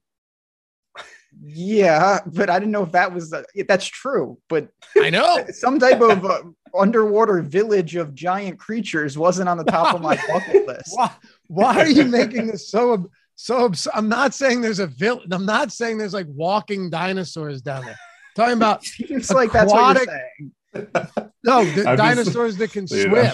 [1.44, 4.38] yeah, but I didn't know if that was uh, that's true.
[4.50, 4.68] But
[5.02, 5.44] I know.
[5.52, 6.44] some type of uh,
[6.78, 10.96] underwater village of giant creatures wasn't on the top of my bucket list.
[10.96, 11.12] why,
[11.48, 15.28] why are you making this so ab- so abs- I'm not saying there's a village.
[15.32, 17.98] I'm not saying there's like walking dinosaurs down there.
[18.36, 21.30] talking about Seems like that's what Aquatic- you're saying.
[21.44, 23.32] no the I'm just- dinosaurs that can Dude, swim.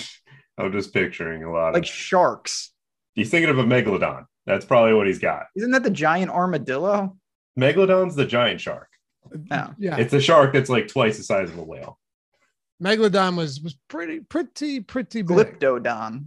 [0.60, 1.90] I'm, I'm just picturing a lot Like of.
[1.90, 2.72] sharks.
[3.16, 4.26] He's thinking of a megalodon.
[4.46, 5.46] That's probably what he's got.
[5.56, 7.18] Isn't that the giant armadillo?
[7.60, 8.88] Megalodon's the giant shark.
[9.52, 9.74] No.
[9.78, 12.00] Yeah, It's a shark that's like twice the size of a whale.
[12.82, 15.36] megalodon was was pretty pretty pretty big.
[15.60, 16.26] Glyptodon,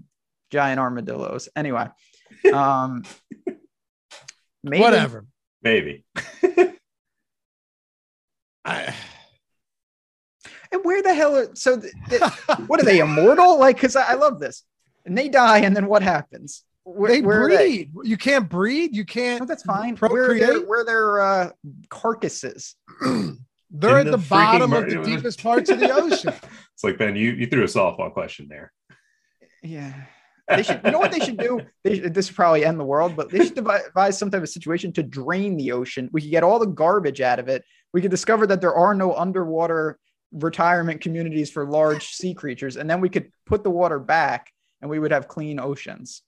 [0.50, 1.48] giant armadillos.
[1.56, 1.86] Anyway,
[2.52, 3.02] um,
[4.62, 5.26] maybe, Whatever.
[5.62, 6.04] Maybe.
[8.64, 8.94] I,
[10.72, 11.78] And where the hell are so?
[11.78, 12.22] th- th-
[12.66, 13.58] what are they immortal?
[13.58, 14.64] Like, because I, I love this.
[15.04, 16.64] And they die, and then what happens?
[16.84, 17.84] Where, they where are they?
[17.84, 17.90] breed.
[18.08, 18.96] You can't breed.
[18.96, 19.40] You can't.
[19.40, 19.96] No, that's fine.
[19.96, 20.40] Where are Procreate.
[20.48, 21.50] their, where are their uh,
[21.90, 22.74] carcasses?
[23.74, 26.34] They're In at the the, bottom freaking of the deepest parts of the ocean.
[26.74, 28.72] It's like Ben, you you threw a softball question there.
[29.62, 29.92] Yeah.
[30.48, 31.60] They should, you know what they should do?
[31.84, 34.48] They, should- this would probably end the world, but they should devise some type of
[34.48, 36.10] situation to drain the ocean.
[36.12, 37.64] We could get all the garbage out of it.
[37.94, 39.98] We could discover that there are no underwater
[40.32, 44.90] retirement communities for large sea creatures, and then we could put the water back, and
[44.90, 46.22] we would have clean oceans.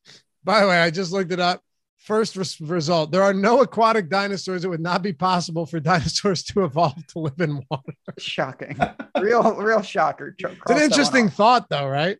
[0.45, 1.61] By the way, I just looked it up.
[1.99, 4.65] First res- result: there are no aquatic dinosaurs.
[4.65, 7.95] It would not be possible for dinosaurs to evolve to live in water.
[8.19, 8.79] Shocking,
[9.19, 10.33] real, real shocker.
[10.39, 12.19] Ch- It's an interesting thought, though, right?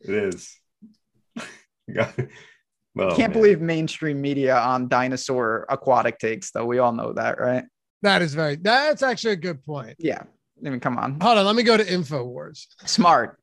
[0.00, 0.56] It is.
[1.94, 3.32] Got- oh, Can't man.
[3.32, 6.64] believe mainstream media on dinosaur aquatic takes, though.
[6.64, 7.64] We all know that, right?
[8.02, 8.56] That is very.
[8.56, 9.96] That's actually a good point.
[9.98, 10.22] Yeah.
[10.64, 11.20] I mean, come on.
[11.20, 12.66] Hold on, let me go to Infowars.
[12.86, 13.38] Smart.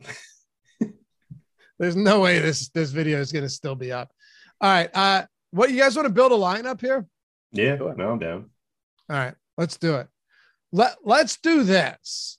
[1.78, 4.10] There's no way this this video is going to still be up.
[4.60, 7.06] All right, uh, what you guys want to build a lineup here?
[7.52, 8.50] Yeah, no, I'm down.
[9.08, 10.08] All right, let's do it.
[10.72, 12.38] Let Let's do this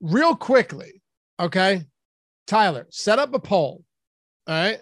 [0.00, 1.02] real quickly.
[1.38, 1.84] Okay,
[2.46, 3.84] Tyler, set up a poll.
[4.46, 4.80] All right,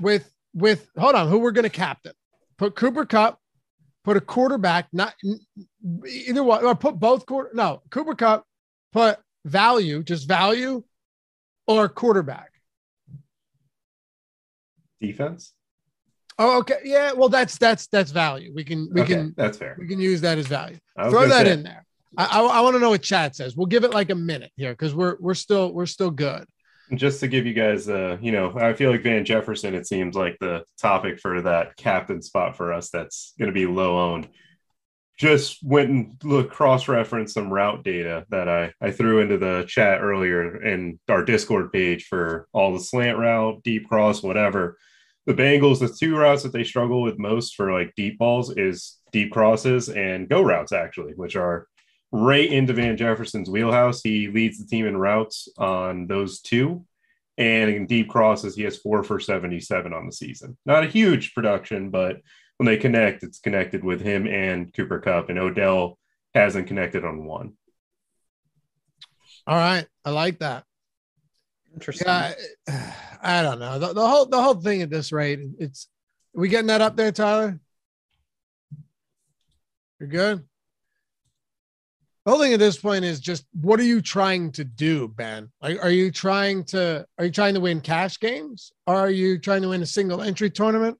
[0.00, 2.12] with with hold on, who we're going to captain?
[2.58, 3.38] Put Cooper Kupp.
[4.04, 5.14] Put a quarterback, not
[6.08, 7.50] either one, or put both quarter.
[7.54, 8.44] No, Cooper Kupp.
[8.92, 10.84] Put value, just value,
[11.66, 12.50] or quarterback.
[15.00, 15.52] Defense.
[16.38, 16.78] Oh, okay.
[16.84, 17.12] Yeah.
[17.12, 18.52] Well, that's that's that's value.
[18.54, 19.76] We can we Okay, can That's fair.
[19.78, 20.76] we can use that as value.
[20.98, 21.84] Throw that say- in there.
[22.16, 23.56] I I, I want to know what chat says.
[23.56, 26.44] We'll give it like a minute here because we're we're still we're still good.
[26.94, 30.14] just to give you guys uh you know i feel like van jefferson it seems
[30.14, 34.28] like the topic for that captain spot for us that's going to be low owned
[35.22, 39.64] just went and look cross referenced some route data that i i threw into the
[39.68, 44.76] chat earlier in our discord page for all the slant route deep cross whatever
[45.26, 48.98] the bengals the two routes that they struggle with most for like deep balls is
[49.12, 51.68] deep crosses and go routes actually which are
[52.12, 54.02] right into Van Jefferson's wheelhouse.
[54.02, 56.84] He leads the team in routes on those two.
[57.38, 60.58] And in deep crosses, he has four for 77 on the season.
[60.66, 62.18] Not a huge production, but
[62.58, 65.30] when they connect, it's connected with him and Cooper Kupp.
[65.30, 65.98] And Odell
[66.34, 67.54] hasn't connected on one.
[69.46, 70.64] All right, I like that.
[71.74, 72.06] Interesting.
[72.06, 72.32] Yeah,
[72.68, 75.40] I, I don't know the, the whole the whole thing at this rate.
[75.58, 75.88] It's
[76.34, 77.58] we getting that up there, Tyler.
[79.98, 80.44] You're good.
[82.24, 85.50] The whole thing at this point is just what are you trying to do, Ben?
[85.60, 88.72] Like, are you trying to are you trying to win cash games?
[88.86, 90.98] Or are you trying to win a single entry tournament?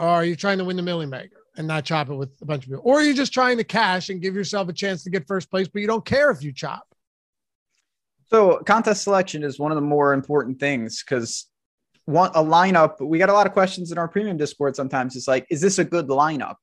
[0.00, 2.46] Or are you trying to win the milli maker and not chop it with a
[2.46, 2.82] bunch of people?
[2.84, 5.50] Or are you just trying to cash and give yourself a chance to get first
[5.50, 6.84] place, but you don't care if you chop?
[8.30, 11.46] So contest selection is one of the more important things because
[12.06, 13.06] one a lineup.
[13.06, 14.74] We got a lot of questions in our premium Discord.
[14.74, 16.56] Sometimes it's like, is this a good lineup?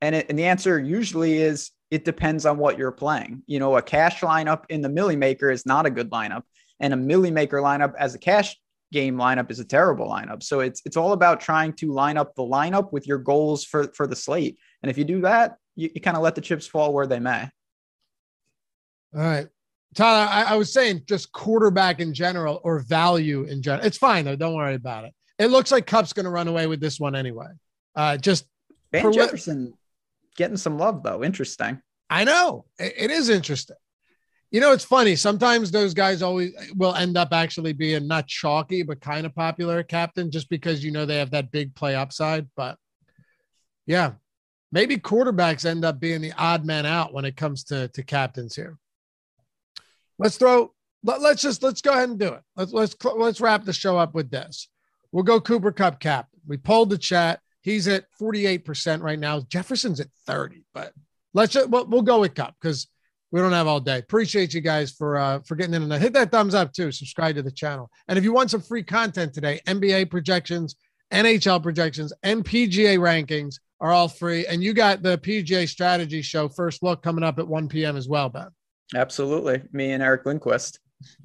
[0.00, 3.42] And it, and the answer usually is it depends on what you're playing.
[3.46, 6.44] You know, a cash lineup in the Millie Maker is not a good lineup,
[6.80, 8.56] and a Millie Maker lineup as a cash
[8.92, 10.42] game lineup is a terrible lineup.
[10.42, 13.92] So it's it's all about trying to line up the lineup with your goals for
[13.94, 14.58] for the slate.
[14.82, 17.18] And if you do that, you, you kind of let the chips fall where they
[17.18, 17.48] may.
[19.14, 19.48] All right.
[19.94, 23.84] Tyler, I, I was saying just quarterback in general or value in general.
[23.84, 24.36] It's fine though.
[24.36, 25.12] Don't worry about it.
[25.38, 27.48] It looks like Kupp's going to run away with this one anyway.
[27.94, 28.46] Uh, just
[28.92, 29.74] Van Jefferson
[30.36, 31.22] getting some love though.
[31.22, 31.80] Interesting.
[32.08, 33.76] I know it, it is interesting.
[34.52, 35.16] You know, it's funny.
[35.16, 39.34] Sometimes those guys always eh, will end up actually being not chalky, but kind of
[39.34, 42.46] popular captain just because you know they have that big play upside.
[42.54, 42.76] But
[43.86, 44.12] yeah,
[44.70, 48.54] maybe quarterbacks end up being the odd man out when it comes to, to captains
[48.54, 48.76] here.
[50.18, 52.42] Let's throw, let, let's just, let's go ahead and do it.
[52.54, 54.68] Let's, let's, let's wrap the show up with this.
[55.12, 56.40] We'll go Cooper Kupp captain.
[56.46, 57.40] We polled the chat.
[57.62, 59.40] He's at 48% right now.
[59.40, 60.92] Jefferson's at 30, but
[61.32, 62.86] let's just, we'll, we'll go with Kupp because
[63.32, 63.98] we don't have all day.
[63.98, 66.92] Appreciate you guys for uh, for getting in and hit that thumbs up too.
[66.92, 67.90] Subscribe to the channel.
[68.06, 70.76] And if you want some free content today, NBA projections,
[71.10, 74.46] NHL projections, and PGA rankings are all free.
[74.46, 77.96] And you got the PGA strategy show first look coming up at 1 p.m.
[77.96, 78.48] as well, Ben.
[78.94, 79.62] Absolutely.
[79.72, 80.78] Me and Eric Lindquist.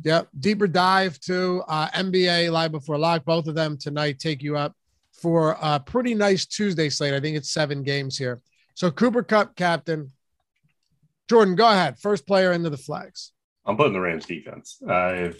[0.04, 0.30] Yep.
[0.40, 3.26] Deeper dive to uh, NBA live before lock.
[3.26, 4.74] Both of them tonight take you up
[5.12, 7.14] for a pretty nice Tuesday slate.
[7.14, 8.42] I think it's seven games here.
[8.76, 10.12] So Cooper Kupp captain.
[11.30, 12.00] Jordan, go ahead.
[12.00, 13.34] First player into the flags.
[13.66, 14.82] I'm putting the Rams defense.
[14.90, 15.34] I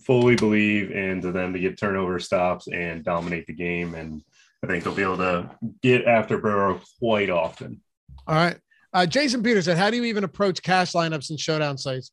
[0.00, 3.94] fully believe into them to get turnover stops and dominate the game.
[3.94, 4.22] And
[4.62, 5.50] I think they'll be able to
[5.82, 7.82] get after Burrow quite often.
[8.26, 8.56] All right.
[8.92, 12.10] Uh, Jason Peters said, How do you even approach cash lineups and showdown sites?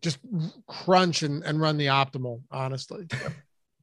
[0.00, 0.18] Just
[0.66, 3.06] crunch and, and run the optimal, honestly.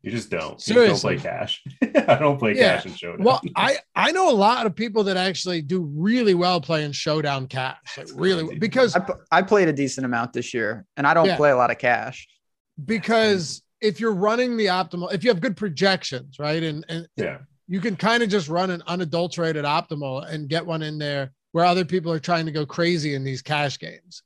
[0.02, 0.62] You just don't.
[0.62, 1.16] Seriously.
[1.16, 1.64] You don't play cash.
[2.08, 2.76] I don't play Yeah.
[2.78, 3.26] cash in showdown.
[3.26, 7.48] Well, I I know a lot of people that actually do really well playing showdown
[7.48, 8.60] cash, like That's really crazy.
[8.60, 8.98] because
[9.32, 11.36] I played a decent amount this year, and I don't Yeah.
[11.38, 12.28] play a lot of cash.
[12.86, 17.40] because if you're running the optimal, if you have good projections, right, and and yeah.
[17.68, 21.66] you can kind of just run an unadulterated optimal and get one in there where
[21.66, 24.24] other people are trying to go crazy in these cash games.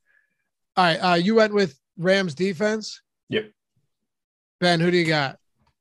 [0.76, 3.02] All right, uh, you went with Rams defense.
[3.30, 3.52] Yep.
[4.60, 5.38] Ben, who do you got?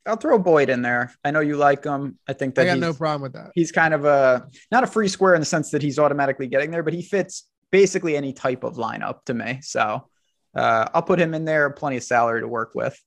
[0.06, 1.12] I'll throw Boyd in there.
[1.24, 2.18] I know you like him.
[2.28, 3.52] I think that I got no problem with that.
[3.54, 6.70] he's kind of a not a free square in the sense that he's automatically getting
[6.70, 9.60] there, but he fits basically any type of lineup to me.
[9.62, 10.08] So
[10.54, 11.70] uh, I'll put him in there.
[11.70, 12.98] Plenty of salary to work with.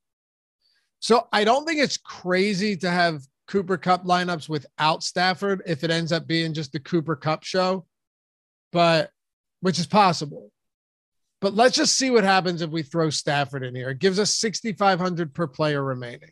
[1.00, 5.92] So I don't think it's crazy to have Cooper Kupp lineups without Stafford if it
[5.92, 7.86] ends up being just the Cooper Kupp show,
[8.72, 9.12] but
[9.60, 10.52] which is possible.
[11.42, 13.90] But let's just see what happens if we throw Stafford in here.
[13.90, 16.32] It gives us 6,500 per player remaining.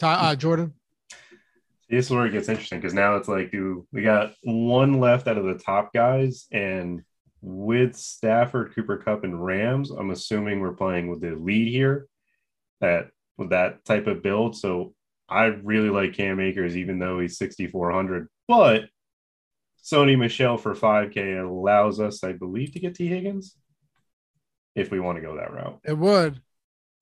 [0.00, 0.72] Ty, uh, Jordan.
[1.90, 5.28] This is where it gets interesting because now it's like, do we got one left
[5.28, 7.02] out of the top guys, and
[7.42, 12.06] with Stafford, Cooper Kupp, and Rams, I'm assuming we're playing with the lead here,
[12.80, 14.56] that with that type of build.
[14.56, 14.94] So
[15.28, 18.28] I really like Cam Akers, even though he's 6,400.
[18.48, 18.84] But
[19.84, 23.54] Sony Michel for 5K allows us, I believe, to get T Higgins
[24.74, 25.80] if we want to go that route.
[25.84, 26.40] It would.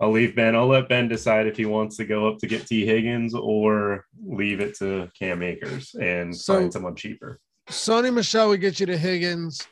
[0.00, 0.54] I'll leave Ben.
[0.54, 2.86] I'll let Ben decide if he wants to go up to get T.
[2.86, 7.40] Higgins or leave it to Cam Akers and So- find someone cheaper.
[7.68, 9.66] Sony Michel would get you to Higgins.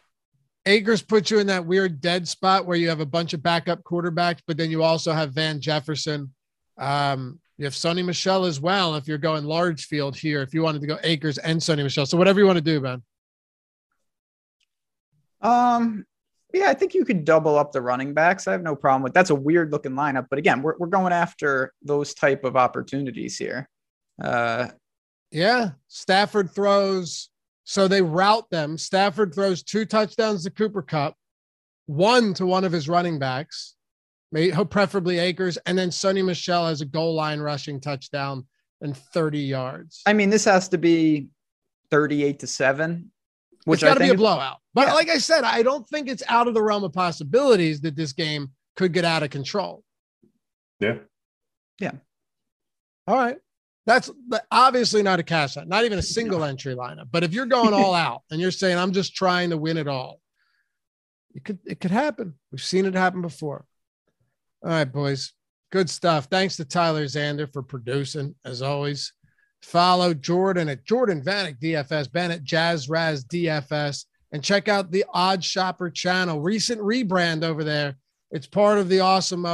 [0.67, 3.85] Akers puts you in that weird dead spot where you have a bunch of backup
[3.85, 6.35] quarterbacks, but then you also have Van Jefferson.
[6.77, 8.97] Um, you have Sony Michel as well.
[8.97, 12.05] If you're going large field here, if you wanted to go Akers and Sony Michel,
[12.05, 13.03] so whatever you want to do, Ben.
[15.41, 16.05] Um,
[16.53, 18.47] yeah, I think you could double up the running backs.
[18.47, 21.13] I have no problem with that's a weird looking lineup, but again, we're, we're going
[21.13, 23.69] after those type of opportunities here.
[24.23, 24.69] Uh,
[25.31, 27.31] Yeah, Stafford throws.
[27.65, 28.79] So they route them.
[28.79, 31.15] Stafford throws two touchdowns to Cooper Kupp,
[31.87, 33.75] one to one of his running backs,
[34.71, 38.47] preferably Akers, and then Sony Michel has a goal line rushing touchdown
[38.81, 40.03] and 30 yards.
[40.07, 41.29] I mean, this has to be
[41.91, 43.11] 38 to 7,
[43.67, 44.59] which it's got to be a blowout.
[44.75, 44.95] But Yeah.
[44.95, 48.13] like I said, I don't think it's out of the realm of possibilities that this
[48.13, 49.85] game could get out of control.
[50.81, 50.99] Yeah.
[51.81, 51.93] Yeah.
[53.07, 53.37] All right.
[53.87, 54.11] That's
[54.51, 57.09] obviously not a cash out, not even a single entry lineup.
[57.13, 59.87] But if you're going all out and you're saying I'm just trying to win it
[59.89, 60.21] all,
[61.35, 62.35] it could it could happen.
[62.51, 63.65] We've seen it happen before.
[64.65, 65.33] All right, boys.
[65.71, 66.27] Good stuff.
[66.31, 69.13] Thanks to Tyler Zander for producing, as always.
[69.67, 75.05] Follow Jordan at Jordan Vanek DFS, Ben at Jazz Raz DFS, and check out the
[75.13, 76.41] OddsShopper channel.
[76.41, 77.97] Recent rebrand over there.
[78.31, 79.45] It's part of the Awesemo,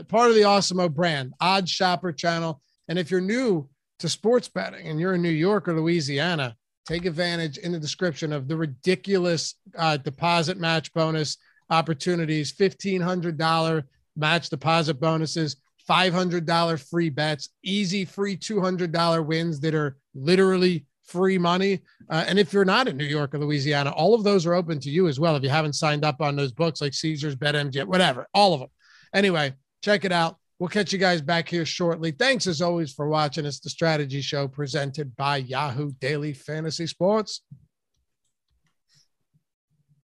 [0.00, 2.60] uh, part of the Awesemo brand, OddsShopper channel.
[2.88, 3.66] And if you're new
[4.00, 6.54] to sports betting and you're in New York or Louisiana,
[6.84, 11.38] take advantage in the description of the ridiculous uh, deposit match bonus
[11.70, 13.84] opportunities, $1,500
[14.16, 15.56] match deposit bonuses,
[15.88, 21.80] $500 free bets, easy free $200 wins that are literally free money.
[22.08, 24.80] Uh, and if you're not in New York or Louisiana, all of those are open
[24.80, 25.36] to you as well.
[25.36, 28.70] If you haven't signed up on those books like Caesars, BetMGM, whatever, all of them.
[29.14, 30.36] Anyway, check it out.
[30.58, 32.12] We'll catch you guys back here shortly.
[32.12, 33.44] Thanks as always for watching.
[33.44, 37.42] It's the Strategy Show presented by Yahoo Daily Fantasy Sports.